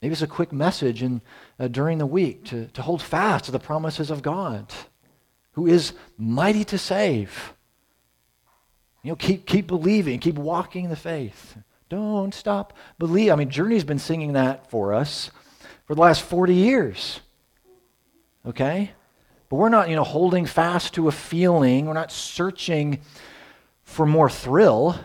Maybe 0.01 0.13
it's 0.13 0.23
a 0.23 0.27
quick 0.27 0.53
message 0.53 1.03
in, 1.03 1.21
uh, 1.59 1.69
during 1.69 1.99
the 1.99 2.07
week 2.07 2.45
to, 2.47 2.67
to 2.69 2.83
hold 2.83 3.03
fast 3.03 3.47
to 3.47 3.53
the 3.53 3.59
promises 3.59 4.11
of 4.11 4.23
God, 4.23 4.73
who 5.53 5.67
is 5.67 5.93
mighty 6.17 6.65
to 6.65 6.79
save. 6.79 7.55
You 9.03 9.11
know, 9.11 9.17
keep, 9.17 9.47
keep 9.47 9.67
believing, 9.67 10.21
keep 10.21 10.37
walking 10.37 10.85
in 10.85 10.91
the 10.91 10.97
faith. 10.97 11.57
Don't 11.89 12.35
stop 12.35 12.75
believing. 12.99 13.33
I 13.33 13.37
mean, 13.37 13.51
Journey's 13.51 13.85
been 13.85 13.99
singing 13.99 14.35
that 14.35 14.71
for 14.71 14.93
us 14.93 15.31
for 15.87 15.95
the 15.95 16.01
last 16.01 16.23
40 16.23 16.55
years. 16.55 17.21
Okay? 18.47 18.93
But 19.49 19.57
we're 19.57 19.71
not, 19.71 19.89
you 19.89 19.97
know, 19.97 20.05
holding 20.05 20.47
fast 20.47 20.95
to 20.95 21.09
a 21.09 21.13
feeling. 21.13 21.87
We're 21.87 21.95
not 21.95 22.13
searching 22.13 23.01
for 23.83 24.05
more 24.05 24.29
thrill. 24.29 24.97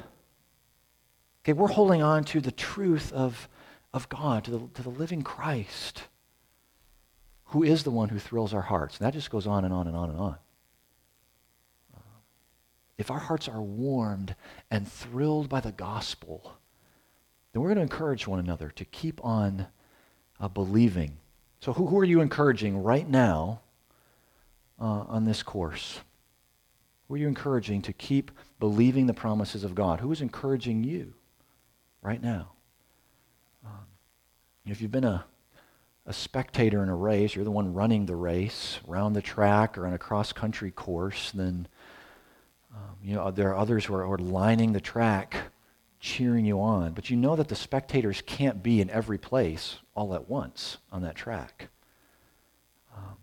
Okay, 1.44 1.54
we're 1.54 1.68
holding 1.68 2.02
on 2.02 2.26
to 2.26 2.42
the 2.42 2.52
truth 2.52 3.12
of, 3.14 3.48
of 3.94 4.10
God, 4.10 4.44
to 4.46 4.52
the, 4.52 4.68
to 4.74 4.82
the 4.82 4.90
living 4.90 5.22
Christ, 5.22 6.04
who 7.48 7.64
is 7.64 7.84
the 7.84 7.92
one 7.92 8.10
who 8.10 8.20
thrills 8.20 8.54
our 8.54 8.62
hearts. 8.62 8.98
And 8.98 9.06
that 9.06 9.14
just 9.14 9.30
goes 9.30 9.46
on 9.46 9.64
and 9.64 9.74
on 9.74 9.88
and 9.88 9.96
on 9.96 10.10
and 10.10 10.20
on. 10.20 10.38
If 12.98 13.12
our 13.12 13.20
hearts 13.20 13.48
are 13.48 13.62
warmed 13.62 14.36
and 14.70 14.88
thrilled 14.88 15.50
by 15.50 15.60
the 15.60 15.72
gospel, 15.72 16.58
then 17.52 17.62
we're 17.62 17.70
going 17.70 17.78
to 17.78 17.94
encourage 17.94 18.28
one 18.28 18.40
another 18.40 18.70
to 18.70 18.86
keep 18.86 19.24
on 19.26 19.68
uh, 20.40 20.48
believing. 20.48 21.18
So, 21.60 21.74
who, 21.74 21.88
who 21.88 22.00
are 22.00 22.06
you 22.06 22.22
encouraging 22.22 22.82
right 22.84 23.08
now 23.08 23.62
uh, 24.80 25.06
on 25.08 25.26
this 25.26 25.44
course? 25.44 26.00
Who 27.08 27.16
are 27.16 27.18
you 27.18 27.28
encouraging 27.28 27.82
to 27.84 27.94
keep 27.94 28.32
believing 28.60 29.08
the 29.08 29.14
promises 29.14 29.64
of 29.64 29.76
God? 29.76 30.00
Who 30.00 30.12
is 30.12 30.22
encouraging 30.22 30.84
you 30.84 31.14
right 32.02 32.22
now? 32.22 32.53
If 34.66 34.82
you've 34.82 34.92
been 34.92 35.04
a, 35.04 35.26
a 36.06 36.14
spectator 36.14 36.82
in 36.84 36.90
a 36.90 36.96
race, 36.96 37.36
you're 37.36 37.44
the 37.44 37.52
one 37.52 37.74
running 37.74 38.06
the 38.06 38.16
race 38.16 38.80
around 38.88 39.14
the 39.14 39.22
track 39.22 39.78
or 39.78 39.86
on 39.86 39.94
a 39.94 39.98
cross 39.98 40.32
country 40.32 40.72
course, 40.72 41.32
then 41.32 41.68
um, 42.74 42.96
you 43.04 43.14
know 43.14 43.30
there 43.30 43.50
are 43.50 43.58
others 43.58 43.86
who 43.86 43.94
are, 43.94 44.06
who 44.06 44.14
are 44.14 44.18
lining 44.18 44.72
the 44.72 44.80
track 44.80 45.36
cheering 46.00 46.46
you 46.46 46.62
on. 46.62 46.94
But 46.94 47.10
you 47.10 47.18
know 47.18 47.36
that 47.36 47.50
the 47.50 47.56
spectators 47.56 48.22
can't 48.26 48.64
be 48.64 48.80
in 48.80 48.90
every 48.90 49.18
place 49.18 49.80
all 49.96 50.14
at 50.14 50.30
once 50.30 50.78
on 50.94 51.02
that 51.02 51.16
track. 51.16 51.68
Um, 52.96 53.18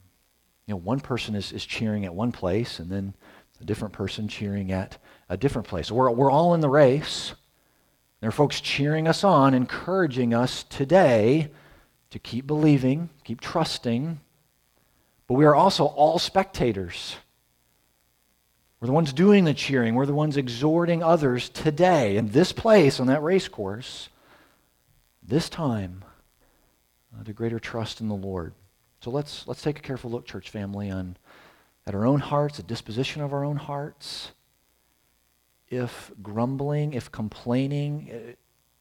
you 0.66 0.74
know, 0.74 0.78
one 0.78 1.00
person 1.00 1.34
is, 1.34 1.52
is 1.52 1.64
cheering 1.64 2.04
at 2.04 2.14
one 2.14 2.32
place, 2.32 2.78
and 2.78 2.90
then 2.90 3.14
a 3.60 3.64
different 3.64 3.94
person 3.94 4.28
cheering 4.28 4.72
at 4.72 4.98
a 5.30 5.36
different 5.38 5.68
place. 5.68 5.90
We're, 5.90 6.10
we're 6.10 6.30
all 6.30 6.52
in 6.54 6.60
the 6.60 6.68
race. 6.68 7.34
There 8.20 8.28
are 8.28 8.32
folks 8.32 8.60
cheering 8.60 9.08
us 9.08 9.24
on, 9.24 9.54
encouraging 9.54 10.34
us 10.34 10.62
today 10.64 11.50
to 12.10 12.18
keep 12.18 12.46
believing, 12.46 13.08
keep 13.24 13.40
trusting. 13.40 14.20
But 15.26 15.34
we 15.34 15.44
are 15.46 15.54
also 15.54 15.86
all 15.86 16.18
spectators. 16.18 17.16
We're 18.80 18.88
the 18.88 18.92
ones 18.92 19.12
doing 19.12 19.44
the 19.44 19.54
cheering. 19.54 19.94
We're 19.94 20.06
the 20.06 20.14
ones 20.14 20.36
exhorting 20.36 21.02
others 21.02 21.48
today 21.48 22.16
in 22.16 22.28
this 22.28 22.52
place 22.52 23.00
on 23.00 23.06
that 23.06 23.22
race 23.22 23.48
course, 23.48 24.08
this 25.22 25.48
time, 25.48 26.04
uh, 27.18 27.24
to 27.24 27.32
greater 27.32 27.58
trust 27.58 28.00
in 28.00 28.08
the 28.08 28.14
Lord. 28.14 28.54
So 29.02 29.10
let's, 29.10 29.46
let's 29.46 29.62
take 29.62 29.78
a 29.78 29.82
careful 29.82 30.10
look, 30.10 30.26
church 30.26 30.50
family, 30.50 30.90
on 30.90 31.16
at 31.86 31.94
our 31.94 32.04
own 32.04 32.20
hearts, 32.20 32.58
the 32.58 32.62
disposition 32.62 33.22
of 33.22 33.32
our 33.32 33.44
own 33.44 33.56
hearts. 33.56 34.32
If 35.70 36.10
grumbling, 36.22 36.92
if 36.92 37.10
complaining, 37.10 38.10
uh, 38.12 38.32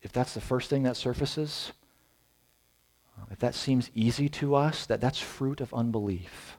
if 0.01 0.11
that's 0.11 0.33
the 0.33 0.41
first 0.41 0.69
thing 0.69 0.83
that 0.83 0.97
surfaces, 0.97 1.71
uh, 3.17 3.25
if 3.31 3.39
that 3.39 3.55
seems 3.55 3.91
easy 3.93 4.27
to 4.29 4.55
us, 4.55 4.85
that, 4.87 4.99
that's 4.99 5.19
fruit 5.19 5.61
of 5.61 5.73
unbelief 5.73 6.57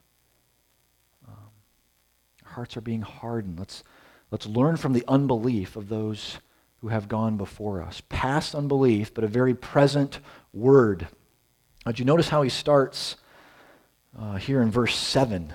hearts 2.50 2.76
are 2.76 2.82
being 2.82 3.02
hardened. 3.02 3.58
Let's, 3.58 3.82
let's 4.30 4.46
learn 4.46 4.76
from 4.76 4.92
the 4.92 5.04
unbelief 5.08 5.76
of 5.76 5.88
those 5.88 6.38
who 6.80 6.88
have 6.88 7.08
gone 7.08 7.36
before 7.36 7.82
us. 7.82 8.02
Past 8.08 8.54
unbelief, 8.54 9.12
but 9.14 9.24
a 9.24 9.28
very 9.28 9.54
present 9.54 10.18
word. 10.52 11.08
Did 11.86 11.98
you 11.98 12.04
notice 12.04 12.28
how 12.28 12.42
he 12.42 12.50
starts 12.50 13.16
uh, 14.18 14.36
here 14.36 14.62
in 14.62 14.70
verse 14.70 14.94
7? 14.96 15.52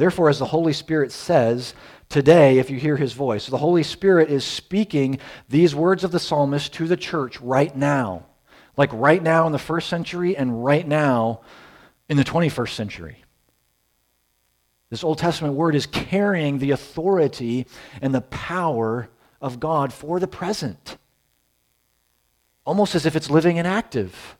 Therefore, 0.00 0.30
as 0.30 0.38
the 0.38 0.46
Holy 0.46 0.72
Spirit 0.72 1.12
says, 1.12 1.74
today, 2.08 2.58
if 2.58 2.70
you 2.70 2.78
hear 2.78 2.96
his 2.96 3.12
voice, 3.12 3.48
the 3.48 3.58
Holy 3.58 3.82
Spirit 3.82 4.30
is 4.30 4.46
speaking 4.46 5.18
these 5.50 5.74
words 5.74 6.04
of 6.04 6.10
the 6.10 6.18
psalmist 6.18 6.72
to 6.72 6.86
the 6.86 6.96
church 6.96 7.38
right 7.42 7.76
now. 7.76 8.24
Like 8.78 8.88
right 8.94 9.22
now 9.22 9.44
in 9.44 9.52
the 9.52 9.58
first 9.58 9.90
century 9.90 10.34
and 10.34 10.64
right 10.64 10.88
now 10.88 11.42
in 12.08 12.16
the 12.16 12.24
21st 12.24 12.70
century. 12.70 13.22
This 14.88 15.04
Old 15.04 15.18
Testament 15.18 15.52
word 15.52 15.74
is 15.74 15.84
carrying 15.84 16.60
the 16.60 16.70
authority 16.70 17.66
and 18.00 18.14
the 18.14 18.22
power 18.22 19.10
of 19.38 19.60
God 19.60 19.92
for 19.92 20.18
the 20.18 20.26
present. 20.26 20.96
Almost 22.64 22.94
as 22.94 23.04
if 23.04 23.16
it's 23.16 23.28
living 23.28 23.58
and 23.58 23.68
active 23.68 24.38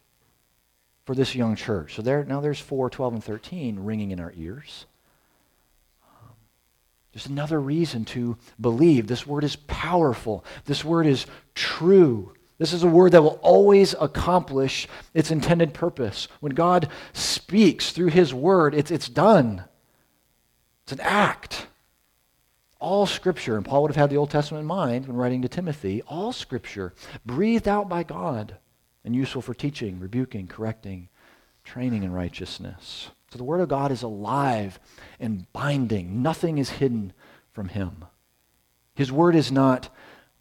for 1.05 1.15
this 1.15 1.35
young 1.35 1.55
church. 1.55 1.97
So 1.97 2.01
there, 2.01 2.25
now 2.25 2.41
there's 2.41 2.61
4, 2.61 2.89
12, 2.89 3.13
and 3.13 3.23
13 3.23 3.81
ringing 3.81 4.11
in 4.11 4.21
our 4.21 4.33
ears. 4.35 4.87
Just 7.13 7.27
another 7.27 7.61
reason 7.61 8.05
to 8.07 8.37
believe. 8.61 9.07
This 9.07 9.27
word 9.27 9.45
is 9.45 9.57
powerful. 9.57 10.45
This 10.65 10.85
word 10.85 11.07
is 11.07 11.27
true. 11.55 12.33
This 12.59 12.73
is 12.73 12.83
a 12.83 12.89
word 12.89 13.13
that 13.13 13.23
will 13.23 13.41
always 13.43 13.95
accomplish 14.01 14.87
its 15.15 15.31
intended 15.31 15.75
purpose. 15.75 16.29
When 16.41 16.55
God 16.55 16.89
speaks 17.13 17.91
through 17.91 18.09
his 18.09 18.35
word, 18.35 18.75
it's, 18.75 18.91
it's 18.91 19.09
done. 19.09 19.65
It's 20.85 20.93
an 20.93 21.01
act. 21.01 21.67
All 22.79 23.07
Scripture, 23.07 23.57
and 23.57 23.65
Paul 23.65 23.83
would 23.83 23.91
have 23.91 23.97
had 23.97 24.11
the 24.11 24.17
Old 24.17 24.31
Testament 24.31 24.63
in 24.63 24.67
mind 24.67 25.07
when 25.07 25.17
writing 25.17 25.43
to 25.43 25.49
Timothy, 25.49 26.03
all 26.03 26.33
Scripture 26.33 26.95
breathed 27.27 27.67
out 27.67 27.89
by 27.89 28.03
God 28.03 28.57
and 29.05 29.17
useful 29.17 29.43
for 29.43 29.55
teaching, 29.55 29.99
rebuking, 29.99 30.47
correcting, 30.47 31.09
training 31.65 32.03
in 32.03 32.13
righteousness. 32.13 33.11
So 33.33 33.39
the 33.39 33.45
Word 33.45 33.61
of 33.61 33.69
God 33.69 33.93
is 33.93 34.03
alive 34.03 34.81
and 35.21 35.51
binding. 35.53 36.23
Nothing 36.23 36.59
is 36.59 36.71
hidden 36.71 37.13
from 37.53 37.69
Him. 37.69 38.05
His 38.95 39.13
Word 39.13 39.37
is 39.37 39.53
not 39.53 39.89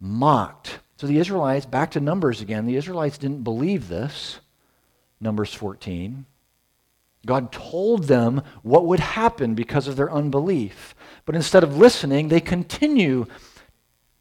mocked. 0.00 0.80
So 0.96 1.06
the 1.06 1.18
Israelites, 1.18 1.66
back 1.66 1.92
to 1.92 2.00
Numbers 2.00 2.40
again, 2.40 2.66
the 2.66 2.76
Israelites 2.76 3.18
didn't 3.18 3.44
believe 3.44 3.88
this. 3.88 4.40
Numbers 5.20 5.54
14. 5.54 6.26
God 7.26 7.52
told 7.52 8.04
them 8.04 8.42
what 8.62 8.86
would 8.86 9.00
happen 9.00 9.54
because 9.54 9.86
of 9.86 9.96
their 9.96 10.10
unbelief. 10.10 10.94
But 11.26 11.36
instead 11.36 11.62
of 11.62 11.76
listening, 11.76 12.28
they 12.28 12.40
continue 12.40 13.26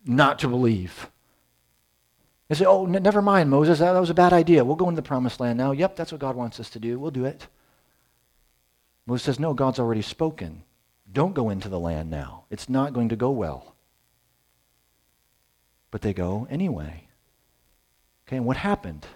not 0.06 0.40
to 0.40 0.48
believe. 0.48 1.10
They 2.50 2.56
say, 2.56 2.66
Oh, 2.66 2.86
n- 2.86 3.04
never 3.04 3.22
mind, 3.22 3.50
Moses, 3.50 3.80
that, 3.80 3.94
that 3.94 4.00
was 4.00 4.10
a 4.10 4.16
bad 4.16 4.34
idea. 4.34 4.66
We'll 4.66 4.76
go 4.76 4.90
into 4.90 5.02
the 5.02 5.08
promised 5.08 5.40
land 5.40 5.58
now. 5.58 5.72
Yep, 5.72 5.96
that's 5.96 6.12
what 6.12 6.22
God 6.22 6.36
wants 6.36 6.60
us 6.60 6.70
to 6.72 6.80
do. 6.80 7.00
We'll 7.00 7.12
do 7.12 7.26
it. 7.26 7.48
Moses 9.10 9.26
says, 9.26 9.40
No, 9.40 9.56
God's 9.56 9.80
already 9.80 10.04
spoken. 10.04 10.62
Don't 11.12 11.34
go 11.34 11.50
into 11.50 11.68
the 11.68 11.80
land 11.80 12.12
now. 12.12 12.44
It's 12.52 12.70
not 12.70 12.94
going 12.94 13.10
to 13.10 13.16
go 13.16 13.32
well. 13.32 13.76
But 15.90 16.04
they 16.04 16.14
go 16.14 16.46
anyway. 16.52 17.08
Okay, 18.28 18.38
and 18.38 18.46
what 18.46 18.58
happened? 18.58 19.08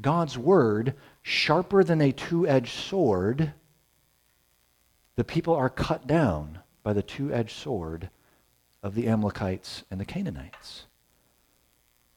God's 0.00 0.38
word, 0.38 0.94
sharper 1.20 1.84
than 1.84 2.00
a 2.00 2.12
two 2.12 2.48
edged 2.48 2.72
sword, 2.72 3.52
the 5.16 5.24
people 5.24 5.54
are 5.54 5.68
cut 5.68 6.06
down 6.06 6.60
by 6.82 6.94
the 6.94 7.02
two 7.02 7.30
edged 7.30 7.54
sword 7.54 8.08
of 8.82 8.94
the 8.94 9.06
Amalekites 9.06 9.84
and 9.90 10.00
the 10.00 10.06
Canaanites. 10.06 10.86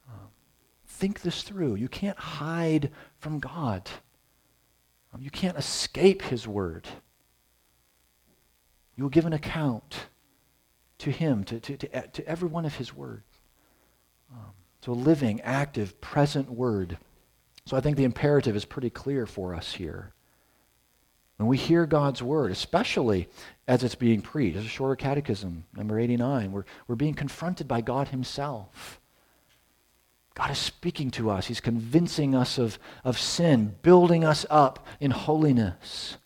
Um, 0.08 0.28
think 0.86 1.20
this 1.20 1.42
through. 1.42 1.74
You 1.74 1.88
can't 1.88 2.18
hide 2.18 2.90
from 3.18 3.40
God, 3.40 3.90
um, 5.12 5.20
you 5.20 5.30
can't 5.30 5.58
escape 5.58 6.22
His 6.22 6.48
word. 6.48 6.88
You 8.96 9.04
will 9.04 9.10
give 9.10 9.26
an 9.26 9.32
account 9.32 10.06
to 10.98 11.10
Him, 11.10 11.44
to, 11.44 11.60
to, 11.60 11.76
to, 11.76 12.08
to 12.08 12.28
every 12.28 12.48
one 12.48 12.64
of 12.64 12.76
His 12.76 12.94
words. 12.94 13.24
Um, 14.32 14.52
so, 14.82 14.92
a 14.92 14.94
living, 14.94 15.40
active, 15.42 16.00
present 16.00 16.50
word. 16.50 16.98
So, 17.66 17.76
I 17.76 17.80
think 17.80 17.96
the 17.96 18.04
imperative 18.04 18.56
is 18.56 18.64
pretty 18.64 18.90
clear 18.90 19.26
for 19.26 19.54
us 19.54 19.74
here. 19.74 20.12
When 21.36 21.48
we 21.48 21.56
hear 21.56 21.86
God's 21.86 22.22
word, 22.22 22.50
especially 22.50 23.28
as 23.66 23.82
it's 23.82 23.94
being 23.94 24.20
preached, 24.20 24.58
as 24.58 24.66
a 24.66 24.68
shorter 24.68 24.96
catechism, 24.96 25.64
number 25.74 25.98
89, 25.98 26.52
we're, 26.52 26.64
we're 26.86 26.96
being 26.96 27.14
confronted 27.14 27.66
by 27.66 27.80
God 27.80 28.08
Himself. 28.08 29.00
God 30.34 30.50
is 30.50 30.58
speaking 30.58 31.10
to 31.12 31.30
us. 31.30 31.46
He's 31.46 31.60
convincing 31.60 32.34
us 32.34 32.58
of, 32.58 32.78
of 33.04 33.18
sin, 33.18 33.76
building 33.82 34.24
us 34.24 34.44
up 34.50 34.86
in 35.00 35.10
holiness. 35.10 36.18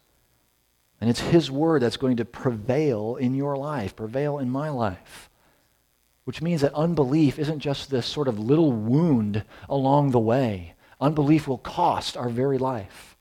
And 1.04 1.10
it's 1.10 1.20
His 1.20 1.50
word 1.50 1.82
that's 1.82 1.98
going 1.98 2.16
to 2.16 2.24
prevail 2.24 3.16
in 3.16 3.34
your 3.34 3.58
life, 3.58 3.94
prevail 3.94 4.38
in 4.38 4.48
my 4.48 4.70
life. 4.70 5.28
Which 6.24 6.40
means 6.40 6.62
that 6.62 6.72
unbelief 6.72 7.38
isn't 7.38 7.58
just 7.58 7.90
this 7.90 8.06
sort 8.06 8.26
of 8.26 8.38
little 8.38 8.72
wound 8.72 9.44
along 9.68 10.12
the 10.12 10.18
way. 10.18 10.72
Unbelief 11.02 11.46
will 11.46 11.58
cost 11.58 12.16
our 12.16 12.30
very 12.30 12.56
life. 12.56 13.18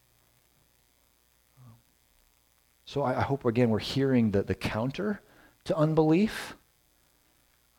So 2.85 3.01
I, 3.01 3.19
I 3.19 3.21
hope, 3.23 3.43
again, 3.43 3.69
we're 3.69 3.79
hearing 3.79 4.31
the, 4.31 4.43
the 4.43 4.55
counter 4.55 5.19
to 5.65 5.75
unbelief. 5.75 6.55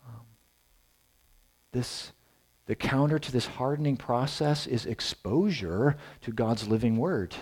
Um, 0.06 0.26
this, 1.72 2.12
the 2.66 2.74
counter 2.74 3.18
to 3.18 3.32
this 3.32 3.46
hardening 3.46 3.96
process 3.96 4.66
is 4.66 4.84
exposure 4.84 5.96
to 6.20 6.30
God's 6.30 6.68
living 6.68 6.98
word. 6.98 7.34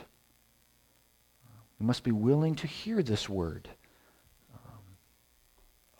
We 1.82 1.86
must 1.86 2.04
be 2.04 2.12
willing 2.12 2.54
to 2.54 2.68
hear 2.68 3.02
this 3.02 3.28
word. 3.28 3.68
Um, 4.54 4.80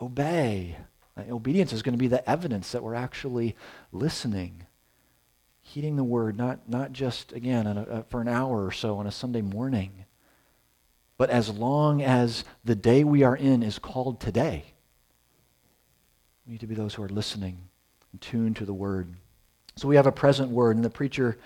obey. 0.00 0.76
Uh, 1.16 1.22
obedience 1.30 1.72
is 1.72 1.82
going 1.82 1.94
to 1.94 1.98
be 1.98 2.06
the 2.06 2.28
evidence 2.30 2.70
that 2.70 2.84
we're 2.84 2.94
actually 2.94 3.56
listening, 3.90 4.64
heeding 5.60 5.96
the 5.96 6.04
word, 6.04 6.38
not, 6.38 6.68
not 6.68 6.92
just, 6.92 7.32
again, 7.32 7.66
a, 7.66 8.04
for 8.08 8.20
an 8.20 8.28
hour 8.28 8.64
or 8.64 8.70
so 8.70 8.96
on 8.96 9.06
a 9.06 9.12
Sunday 9.12 9.42
morning 9.42 10.04
but 11.22 11.30
as 11.30 11.48
long 11.50 12.02
as 12.02 12.44
the 12.64 12.74
day 12.74 13.04
we 13.04 13.22
are 13.22 13.36
in 13.36 13.62
is 13.62 13.78
called 13.78 14.18
today, 14.18 14.64
we 16.44 16.52
need 16.52 16.60
to 16.62 16.66
be 16.66 16.74
those 16.74 16.94
who 16.94 17.02
are 17.04 17.08
listening 17.08 17.58
and 18.10 18.20
tuned 18.20 18.56
to 18.56 18.64
the 18.64 18.74
word. 18.74 19.14
So 19.76 19.86
we 19.86 19.94
have 19.94 20.08
a 20.08 20.10
present 20.10 20.50
word, 20.50 20.74
and 20.74 20.84
the 20.84 20.90
preacher 20.90 21.38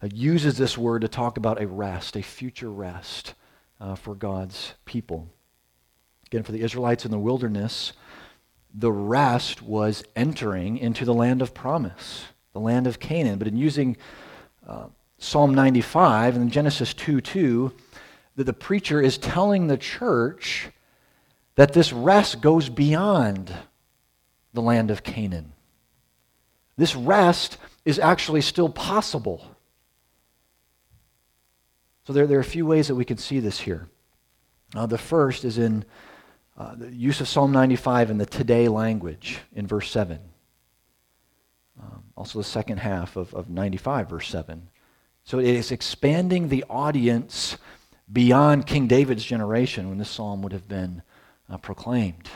uh, 0.00 0.08
uses 0.14 0.56
this 0.56 0.78
word 0.78 1.02
to 1.02 1.08
talk 1.08 1.36
about 1.36 1.60
a 1.60 1.66
rest, 1.66 2.14
a 2.14 2.22
future 2.22 2.70
rest 2.70 3.34
uh, 3.80 3.94
for 3.94 4.14
God's 4.14 4.74
people. 4.84 5.28
Again, 6.26 6.42
for 6.42 6.52
the 6.52 6.62
Israelites 6.62 7.04
in 7.04 7.10
the 7.10 7.18
wilderness, 7.18 7.92
the 8.74 8.92
rest 8.92 9.62
was 9.62 10.04
entering 10.14 10.78
into 10.78 11.04
the 11.04 11.14
land 11.14 11.40
of 11.40 11.54
promise, 11.54 12.26
the 12.52 12.60
land 12.60 12.86
of 12.86 13.00
Canaan. 13.00 13.38
But 13.38 13.48
in 13.48 13.56
using 13.56 13.96
uh, 14.66 14.86
Psalm 15.18 15.54
95 15.54 16.36
and 16.36 16.52
Genesis 16.52 16.92
2 16.94 17.20
2, 17.20 17.72
that 18.36 18.44
the 18.44 18.52
preacher 18.52 19.00
is 19.00 19.18
telling 19.18 19.66
the 19.66 19.76
church 19.76 20.68
that 21.56 21.72
this 21.72 21.92
rest 21.92 22.40
goes 22.40 22.68
beyond 22.68 23.52
the 24.52 24.62
land 24.62 24.90
of 24.90 25.02
Canaan. 25.02 25.52
This 26.76 26.94
rest 26.94 27.58
is 27.84 27.98
actually 27.98 28.42
still 28.42 28.68
possible. 28.68 29.44
So 32.08 32.14
there, 32.14 32.26
there 32.26 32.38
are 32.38 32.40
a 32.40 32.44
few 32.44 32.64
ways 32.64 32.88
that 32.88 32.94
we 32.94 33.04
can 33.04 33.18
see 33.18 33.38
this 33.38 33.60
here. 33.60 33.86
Uh, 34.74 34.86
the 34.86 34.96
first 34.96 35.44
is 35.44 35.58
in 35.58 35.84
uh, 36.56 36.74
the 36.74 36.90
use 36.90 37.20
of 37.20 37.28
Psalm 37.28 37.52
95 37.52 38.10
in 38.10 38.16
the 38.16 38.24
today 38.24 38.66
language 38.66 39.40
in 39.54 39.66
verse 39.66 39.90
7. 39.90 40.18
Um, 41.78 42.04
also, 42.16 42.38
the 42.38 42.44
second 42.44 42.78
half 42.78 43.16
of, 43.16 43.34
of 43.34 43.50
95, 43.50 44.08
verse 44.08 44.26
7. 44.26 44.70
So 45.24 45.38
it 45.38 45.48
is 45.48 45.70
expanding 45.70 46.48
the 46.48 46.64
audience 46.70 47.58
beyond 48.10 48.66
King 48.66 48.86
David's 48.86 49.22
generation 49.22 49.90
when 49.90 49.98
this 49.98 50.08
psalm 50.08 50.40
would 50.40 50.52
have 50.52 50.66
been 50.66 51.02
uh, 51.50 51.58
proclaimed. 51.58 52.30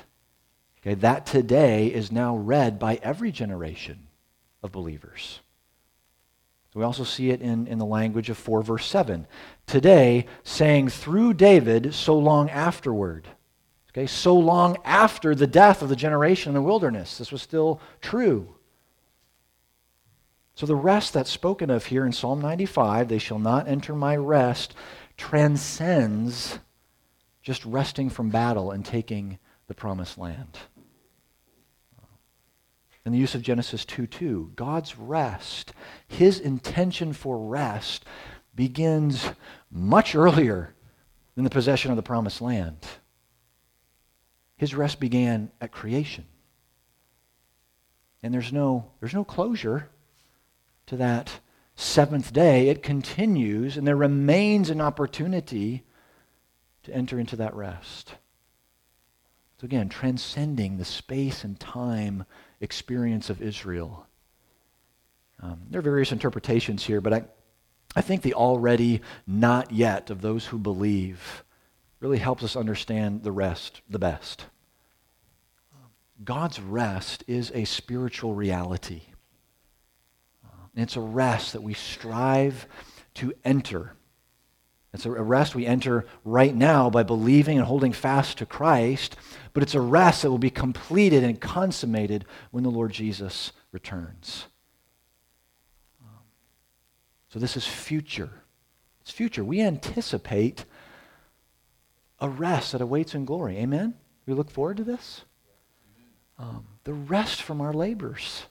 Okay, 0.82 0.96
that 0.96 1.24
today 1.24 1.86
is 1.86 2.12
now 2.12 2.36
read 2.36 2.78
by 2.78 2.96
every 2.96 3.32
generation 3.32 4.08
of 4.62 4.70
believers. 4.70 5.40
We 6.74 6.84
also 6.84 7.04
see 7.04 7.30
it 7.30 7.42
in, 7.42 7.66
in 7.66 7.78
the 7.78 7.84
language 7.84 8.30
of 8.30 8.38
4 8.38 8.62
verse 8.62 8.86
7. 8.86 9.26
Today, 9.66 10.26
saying 10.42 10.88
through 10.88 11.34
David 11.34 11.94
so 11.94 12.18
long 12.18 12.48
afterward. 12.48 13.28
Okay, 13.90 14.06
so 14.06 14.34
long 14.34 14.78
after 14.84 15.34
the 15.34 15.46
death 15.46 15.82
of 15.82 15.90
the 15.90 15.96
generation 15.96 16.50
in 16.50 16.54
the 16.54 16.62
wilderness. 16.62 17.18
This 17.18 17.30
was 17.30 17.42
still 17.42 17.80
true. 18.00 18.54
So 20.54 20.64
the 20.64 20.74
rest 20.74 21.12
that's 21.12 21.30
spoken 21.30 21.68
of 21.68 21.86
here 21.86 22.06
in 22.06 22.12
Psalm 22.12 22.40
95, 22.40 23.08
they 23.08 23.18
shall 23.18 23.38
not 23.38 23.68
enter 23.68 23.94
my 23.94 24.16
rest, 24.16 24.74
transcends 25.16 26.58
just 27.42 27.64
resting 27.64 28.08
from 28.08 28.30
battle 28.30 28.70
and 28.70 28.84
taking 28.84 29.38
the 29.66 29.74
promised 29.74 30.16
land. 30.16 30.58
In 33.04 33.12
the 33.12 33.18
use 33.18 33.34
of 33.34 33.42
Genesis 33.42 33.84
2 33.84 34.06
2, 34.06 34.52
God's 34.54 34.96
rest, 34.96 35.72
his 36.06 36.38
intention 36.38 37.12
for 37.12 37.38
rest, 37.38 38.04
begins 38.54 39.28
much 39.70 40.14
earlier 40.14 40.74
than 41.34 41.44
the 41.44 41.50
possession 41.50 41.90
of 41.90 41.96
the 41.96 42.02
promised 42.02 42.40
land. 42.40 42.78
His 44.56 44.74
rest 44.74 45.00
began 45.00 45.50
at 45.60 45.72
creation. 45.72 46.26
And 48.22 48.32
there's 48.32 48.52
no, 48.52 48.92
there's 49.00 49.14
no 49.14 49.24
closure 49.24 49.88
to 50.86 50.96
that 50.96 51.40
seventh 51.74 52.32
day, 52.32 52.68
it 52.68 52.82
continues, 52.82 53.76
and 53.76 53.86
there 53.86 53.96
remains 53.96 54.70
an 54.70 54.80
opportunity 54.80 55.82
to 56.84 56.94
enter 56.94 57.18
into 57.18 57.36
that 57.36 57.54
rest. 57.54 58.14
So, 59.60 59.64
again, 59.64 59.88
transcending 59.88 60.76
the 60.76 60.84
space 60.84 61.44
and 61.44 61.58
time 61.58 62.24
experience 62.62 63.28
of 63.28 63.42
Israel. 63.42 64.06
Um, 65.40 65.62
there 65.68 65.80
are 65.80 65.82
various 65.82 66.12
interpretations 66.12 66.84
here, 66.84 67.02
but 67.02 67.12
I, 67.12 67.24
I 67.94 68.00
think 68.00 68.22
the 68.22 68.34
already 68.34 69.02
not 69.26 69.72
yet 69.72 70.08
of 70.08 70.22
those 70.22 70.46
who 70.46 70.58
believe 70.58 71.44
really 72.00 72.18
helps 72.18 72.42
us 72.42 72.56
understand 72.56 73.22
the 73.22 73.32
rest 73.32 73.82
the 73.90 73.98
best. 73.98 74.46
God's 76.24 76.60
rest 76.60 77.24
is 77.26 77.50
a 77.54 77.64
spiritual 77.64 78.34
reality. 78.34 79.02
It's 80.74 80.96
a 80.96 81.00
rest 81.00 81.52
that 81.52 81.62
we 81.62 81.74
strive 81.74 82.66
to 83.14 83.32
enter. 83.44 83.94
It's 84.92 85.06
a 85.06 85.10
rest 85.10 85.54
we 85.54 85.64
enter 85.64 86.04
right 86.24 86.54
now 86.54 86.90
by 86.90 87.02
believing 87.02 87.56
and 87.56 87.66
holding 87.66 87.92
fast 87.92 88.38
to 88.38 88.46
Christ, 88.46 89.16
but 89.54 89.62
it's 89.62 89.74
a 89.74 89.80
rest 89.80 90.22
that 90.22 90.30
will 90.30 90.38
be 90.38 90.50
completed 90.50 91.24
and 91.24 91.40
consummated 91.40 92.26
when 92.50 92.62
the 92.62 92.70
Lord 92.70 92.92
Jesus 92.92 93.52
returns. 93.72 94.46
So 97.30 97.38
this 97.38 97.56
is 97.56 97.66
future. 97.66 98.42
It's 99.00 99.10
future. 99.10 99.42
We 99.42 99.62
anticipate 99.62 100.66
a 102.20 102.28
rest 102.28 102.72
that 102.72 102.82
awaits 102.82 103.14
in 103.14 103.24
glory. 103.24 103.56
Amen? 103.56 103.94
We 104.26 104.34
look 104.34 104.50
forward 104.50 104.76
to 104.76 104.84
this? 104.84 105.22
Um, 106.38 106.66
the 106.84 106.92
rest 106.92 107.40
from 107.40 107.62
our 107.62 107.72
labors 107.72 108.44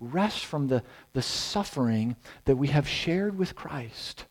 rest 0.00 0.44
from 0.44 0.66
the, 0.66 0.82
the 1.12 1.22
suffering 1.22 2.16
that 2.46 2.56
we 2.56 2.68
have 2.68 2.88
shared 2.88 3.38
with 3.38 3.54
Christ. 3.54 4.24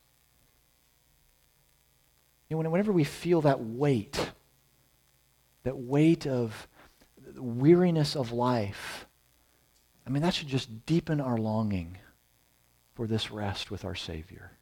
You 2.50 2.62
know, 2.62 2.70
whenever 2.70 2.92
we 2.92 3.04
feel 3.04 3.42
that 3.42 3.62
weight, 3.62 4.32
that 5.64 5.78
weight 5.78 6.26
of 6.26 6.68
weariness 7.36 8.16
of 8.16 8.32
life, 8.32 9.06
I 10.06 10.10
mean, 10.10 10.24
that 10.24 10.34
should 10.34 10.48
just 10.48 10.88
deepen 10.88 11.22
our 11.22 11.38
longing 11.38 11.98
for 12.96 13.06
this 13.06 13.30
rest 13.30 13.70
with 13.70 13.86
our 13.86 13.94
Savior. 13.94 14.58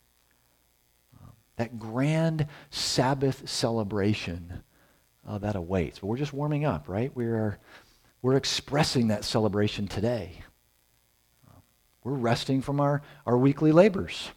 Um, 1.22 1.32
that 1.56 1.80
grand 1.80 2.48
Sabbath 2.70 3.50
celebration 3.50 4.62
uh, 5.26 5.38
that 5.38 5.56
awaits. 5.56 6.00
But 6.00 6.08
we're 6.08 6.17
just 6.17 6.34
warming 6.34 6.65
up, 6.65 6.89
right? 6.89 7.12
We're, 7.15 7.60
we're 8.22 8.36
expressing 8.36 9.08
that 9.08 9.24
celebration 9.24 9.88
today. 9.88 10.41
We're 12.08 12.13
resting 12.13 12.62
from 12.62 12.80
our, 12.80 13.02
our 13.26 13.38
weekly 13.38 13.74
labors. 13.74 14.32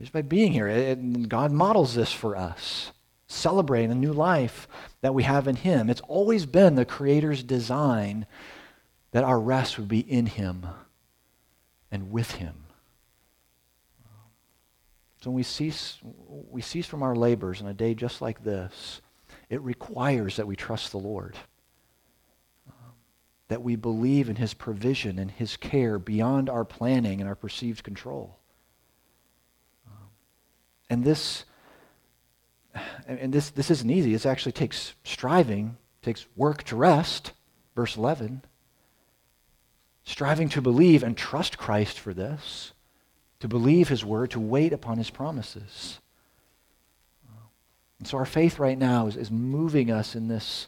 Just 0.00 0.12
by 0.12 0.22
being 0.22 0.50
here. 0.50 0.66
And 0.66 1.28
God 1.28 1.52
models 1.52 1.94
this 1.94 2.12
for 2.12 2.34
us. 2.34 2.90
Celebrating 3.28 3.88
the 3.88 3.94
new 3.94 4.12
life 4.12 4.66
that 5.00 5.14
we 5.14 5.22
have 5.22 5.46
in 5.46 5.54
Him. 5.54 5.88
It's 5.88 6.00
always 6.08 6.44
been 6.44 6.74
the 6.74 6.84
Creator's 6.84 7.44
design 7.44 8.26
that 9.12 9.22
our 9.22 9.38
rest 9.38 9.78
would 9.78 9.86
be 9.86 10.00
in 10.00 10.26
Him 10.26 10.66
and 11.92 12.10
with 12.10 12.32
Him. 12.32 12.64
So 15.22 15.30
when 15.30 15.36
we 15.36 15.44
cease, 15.44 15.98
we 16.02 16.62
cease 16.62 16.86
from 16.86 17.04
our 17.04 17.14
labors 17.14 17.62
on 17.62 17.68
a 17.68 17.74
day 17.74 17.94
just 17.94 18.20
like 18.20 18.42
this, 18.42 19.00
it 19.48 19.60
requires 19.60 20.34
that 20.34 20.48
we 20.48 20.56
trust 20.56 20.90
the 20.90 20.98
Lord 20.98 21.36
that 23.48 23.62
we 23.62 23.76
believe 23.76 24.28
in 24.28 24.36
his 24.36 24.54
provision 24.54 25.18
and 25.18 25.30
his 25.30 25.56
care 25.56 25.98
beyond 25.98 26.50
our 26.50 26.64
planning 26.64 27.20
and 27.20 27.28
our 27.28 27.34
perceived 27.36 27.84
control. 27.84 28.38
Um, 29.86 30.08
and 30.90 31.04
this, 31.04 31.44
and 33.06 33.32
this, 33.32 33.50
this 33.50 33.70
isn't 33.70 33.90
easy. 33.90 34.14
It 34.14 34.26
actually 34.26 34.52
takes 34.52 34.94
striving, 35.04 35.76
takes 36.02 36.26
work 36.34 36.64
to 36.64 36.76
rest. 36.76 37.32
Verse 37.76 37.96
11. 37.96 38.42
Striving 40.04 40.48
to 40.50 40.62
believe 40.62 41.02
and 41.02 41.16
trust 41.16 41.58
Christ 41.58 41.98
for 41.98 42.14
this, 42.14 42.72
to 43.40 43.48
believe 43.48 43.88
his 43.88 44.04
word, 44.04 44.30
to 44.30 44.40
wait 44.40 44.72
upon 44.72 44.98
his 44.98 45.10
promises. 45.10 46.00
And 47.98 48.06
so 48.06 48.18
our 48.18 48.26
faith 48.26 48.58
right 48.58 48.78
now 48.78 49.06
is, 49.06 49.16
is 49.16 49.30
moving 49.30 49.90
us 49.90 50.14
in 50.14 50.28
this 50.28 50.66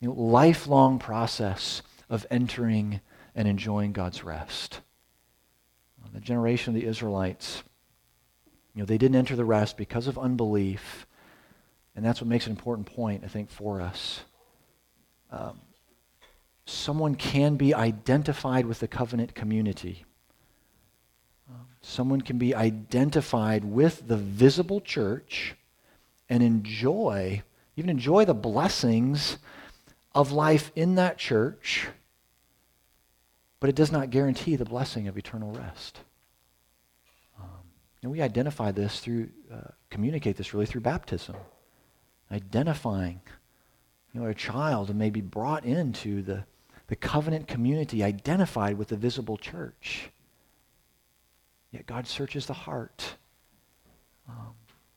you 0.00 0.08
know, 0.08 0.14
lifelong 0.14 0.98
process 0.98 1.82
of 2.12 2.26
entering 2.30 3.00
and 3.34 3.48
enjoying 3.48 3.92
God's 3.92 4.22
rest. 4.22 4.80
The 6.12 6.20
generation 6.20 6.74
of 6.74 6.80
the 6.80 6.86
Israelites, 6.86 7.62
you 8.74 8.82
know, 8.82 8.84
they 8.84 8.98
didn't 8.98 9.16
enter 9.16 9.34
the 9.34 9.46
rest 9.46 9.78
because 9.78 10.06
of 10.06 10.18
unbelief. 10.18 11.06
And 11.96 12.04
that's 12.04 12.20
what 12.20 12.28
makes 12.28 12.44
an 12.44 12.52
important 12.52 12.86
point, 12.86 13.24
I 13.24 13.28
think, 13.28 13.48
for 13.48 13.80
us. 13.80 14.20
Um, 15.30 15.58
someone 16.66 17.14
can 17.14 17.56
be 17.56 17.74
identified 17.74 18.66
with 18.66 18.80
the 18.80 18.88
covenant 18.88 19.34
community. 19.34 20.04
Um, 21.48 21.66
someone 21.80 22.20
can 22.20 22.36
be 22.36 22.54
identified 22.54 23.64
with 23.64 24.06
the 24.06 24.18
visible 24.18 24.82
church 24.82 25.54
and 26.28 26.42
enjoy, 26.42 27.42
even 27.76 27.88
enjoy 27.88 28.26
the 28.26 28.34
blessings 28.34 29.38
of 30.14 30.30
life 30.30 30.70
in 30.76 30.96
that 30.96 31.16
church 31.16 31.88
but 33.62 33.68
it 33.68 33.76
does 33.76 33.92
not 33.92 34.10
guarantee 34.10 34.56
the 34.56 34.64
blessing 34.64 35.06
of 35.06 35.16
eternal 35.16 35.52
rest. 35.52 36.00
Um, 37.38 37.46
and 38.02 38.10
we 38.10 38.20
identify 38.20 38.72
this 38.72 38.98
through, 38.98 39.28
uh, 39.54 39.70
communicate 39.88 40.36
this 40.36 40.52
really 40.52 40.66
through 40.66 40.80
baptism. 40.80 41.36
Identifying, 42.32 43.20
you 44.12 44.20
know, 44.20 44.26
a 44.26 44.34
child 44.34 44.92
may 44.96 45.10
be 45.10 45.20
brought 45.20 45.64
into 45.64 46.22
the, 46.22 46.42
the 46.88 46.96
covenant 46.96 47.46
community, 47.46 48.02
identified 48.02 48.76
with 48.78 48.88
the 48.88 48.96
visible 48.96 49.36
church. 49.36 50.10
Yet 51.70 51.86
God 51.86 52.08
searches 52.08 52.46
the 52.46 52.54
heart. 52.54 53.14
Um, 54.28 54.54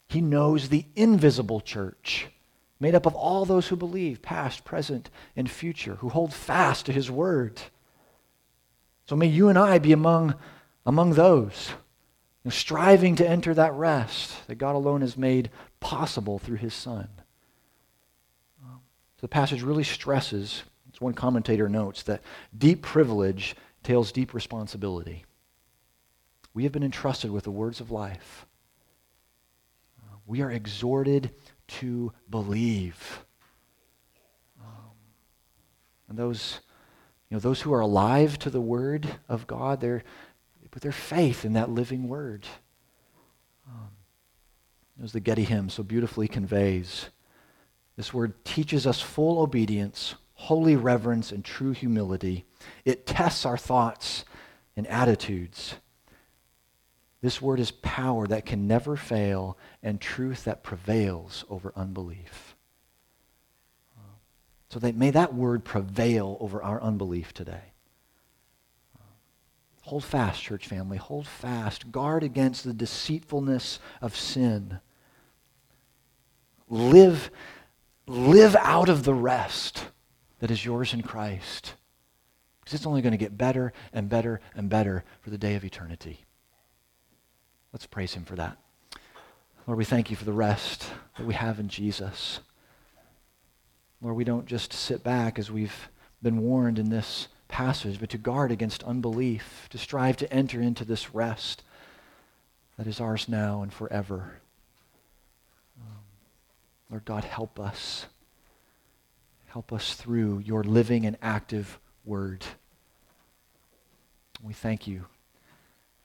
he 0.07 0.21
knows 0.21 0.69
the 0.69 0.85
invisible 0.95 1.61
church, 1.61 2.29
made 2.79 2.95
up 2.95 3.05
of 3.05 3.13
all 3.13 3.45
those 3.45 3.67
who 3.67 3.75
believe, 3.75 4.23
past, 4.23 4.65
present, 4.65 5.11
and 5.35 5.51
future, 5.51 5.97
who 5.97 6.09
hold 6.09 6.33
fast 6.33 6.87
to 6.87 6.91
his 6.91 7.11
word. 7.11 7.61
So 9.07 9.15
may 9.15 9.27
you 9.27 9.49
and 9.49 9.57
I 9.57 9.79
be 9.79 9.91
among, 9.91 10.35
among 10.85 11.13
those 11.13 11.71
striving 12.49 13.15
to 13.15 13.27
enter 13.27 13.53
that 13.53 13.73
rest 13.73 14.47
that 14.47 14.55
God 14.55 14.75
alone 14.75 15.01
has 15.01 15.17
made 15.17 15.49
possible 15.79 16.37
through 16.37 16.57
his 16.57 16.73
Son. 16.73 17.07
So 18.61 19.21
the 19.21 19.27
passage 19.27 19.63
really 19.63 19.83
stresses, 19.83 20.63
as 20.93 21.01
one 21.01 21.13
commentator 21.13 21.67
notes, 21.69 22.03
that 22.03 22.21
deep 22.55 22.81
privilege 22.81 23.55
entails 23.83 24.11
deep 24.11 24.33
responsibility. 24.33 25.25
We 26.53 26.63
have 26.63 26.71
been 26.71 26.83
entrusted 26.83 27.31
with 27.31 27.43
the 27.43 27.51
words 27.51 27.79
of 27.79 27.91
life. 27.91 28.45
We 30.27 30.41
are 30.41 30.51
exhorted 30.51 31.31
to 31.67 32.11
believe. 32.29 33.25
Um, 34.59 34.91
and 36.09 36.17
those 36.17 36.59
you 37.29 37.35
know, 37.35 37.39
those 37.39 37.61
who 37.61 37.73
are 37.73 37.79
alive 37.79 38.37
to 38.39 38.49
the 38.49 38.61
word 38.61 39.07
of 39.27 39.47
God, 39.47 39.81
they're, 39.81 40.03
they 40.61 40.67
put 40.69 40.81
their 40.81 40.91
faith 40.91 41.43
in 41.43 41.53
that 41.53 41.69
living 41.69 42.07
word. 42.07 42.45
Um, 43.67 43.89
as 45.03 45.11
the 45.11 45.19
Getty 45.19 45.43
hymn 45.43 45.69
so 45.69 45.81
beautifully 45.81 46.27
conveys, 46.27 47.09
this 47.97 48.13
word 48.13 48.45
teaches 48.45 48.85
us 48.85 49.01
full 49.01 49.39
obedience, 49.39 50.15
holy 50.33 50.75
reverence, 50.75 51.31
and 51.31 51.43
true 51.43 51.71
humility. 51.71 52.45
It 52.83 53.07
tests 53.07 53.45
our 53.45 53.57
thoughts 53.57 54.25
and 54.75 54.85
attitudes. 54.87 55.75
This 57.21 57.41
word 57.41 57.59
is 57.59 57.71
power 57.71 58.27
that 58.27 58.45
can 58.45 58.67
never 58.67 58.95
fail 58.95 59.57
and 59.81 59.99
truth 59.99 60.43
that 60.43 60.61
prevails 60.61 61.43
over 61.49 61.73
unbelief. 61.75 62.44
So 64.69 64.79
that 64.79 64.95
may 64.95 65.11
that 65.11 65.33
word 65.33 65.63
prevail 65.63 66.37
over 66.39 66.61
our 66.61 66.81
unbelief 66.81 67.33
today. 67.33 67.73
Hold 69.83 70.03
fast, 70.03 70.41
church 70.41 70.67
family. 70.67 70.97
Hold 70.97 71.27
fast. 71.27 71.91
Guard 71.91 72.23
against 72.23 72.63
the 72.63 72.73
deceitfulness 72.73 73.79
of 74.01 74.15
sin. 74.15 74.79
Live, 76.67 77.29
live 78.07 78.55
out 78.55 78.89
of 78.89 79.03
the 79.03 79.13
rest 79.13 79.85
that 80.39 80.49
is 80.49 80.65
yours 80.65 80.93
in 80.93 81.03
Christ. 81.03 81.75
Because 82.59 82.73
it's 82.73 82.87
only 82.87 83.03
going 83.03 83.11
to 83.11 83.17
get 83.17 83.37
better 83.37 83.73
and 83.93 84.09
better 84.09 84.41
and 84.55 84.69
better 84.69 85.03
for 85.21 85.29
the 85.29 85.37
day 85.37 85.53
of 85.53 85.63
eternity. 85.63 86.25
Let's 87.71 87.85
praise 87.85 88.15
him 88.15 88.25
for 88.25 88.35
that. 88.37 88.57
Lord, 89.67 89.77
we 89.77 89.85
thank 89.85 90.09
you 90.09 90.15
for 90.15 90.25
the 90.25 90.33
rest 90.33 90.89
that 91.17 91.27
we 91.27 91.35
have 91.35 91.59
in 91.59 91.67
Jesus. 91.67 92.39
Lord, 94.01 94.15
we 94.15 94.23
don't 94.23 94.45
just 94.45 94.73
sit 94.73 95.03
back 95.03 95.39
as 95.39 95.49
we've 95.49 95.89
been 96.21 96.41
warned 96.41 96.79
in 96.79 96.89
this 96.89 97.27
passage, 97.47 97.99
but 97.99 98.09
to 98.09 98.17
guard 98.17 98.51
against 98.51 98.83
unbelief, 98.83 99.67
to 99.69 99.77
strive 99.77 100.17
to 100.17 100.31
enter 100.31 100.61
into 100.61 100.83
this 100.83 101.13
rest 101.13 101.63
that 102.77 102.87
is 102.87 102.99
ours 102.99 103.29
now 103.29 103.61
and 103.61 103.73
forever. 103.73 104.41
Um, 105.79 106.03
Lord 106.89 107.05
God, 107.05 107.23
help 107.23 107.59
us. 107.59 108.05
Help 109.47 109.71
us 109.71 109.93
through 109.93 110.39
your 110.39 110.63
living 110.63 111.05
and 111.05 111.17
active 111.21 111.79
word. 112.03 112.45
We 114.43 114.53
thank 114.53 114.85
you 114.85 115.05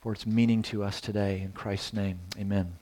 for 0.00 0.12
its 0.12 0.26
meaning 0.26 0.62
to 0.62 0.85
us 0.85 1.00
today. 1.00 1.40
In 1.40 1.53
Christ's 1.53 1.92
name, 1.92 2.20
amen. 2.38 2.80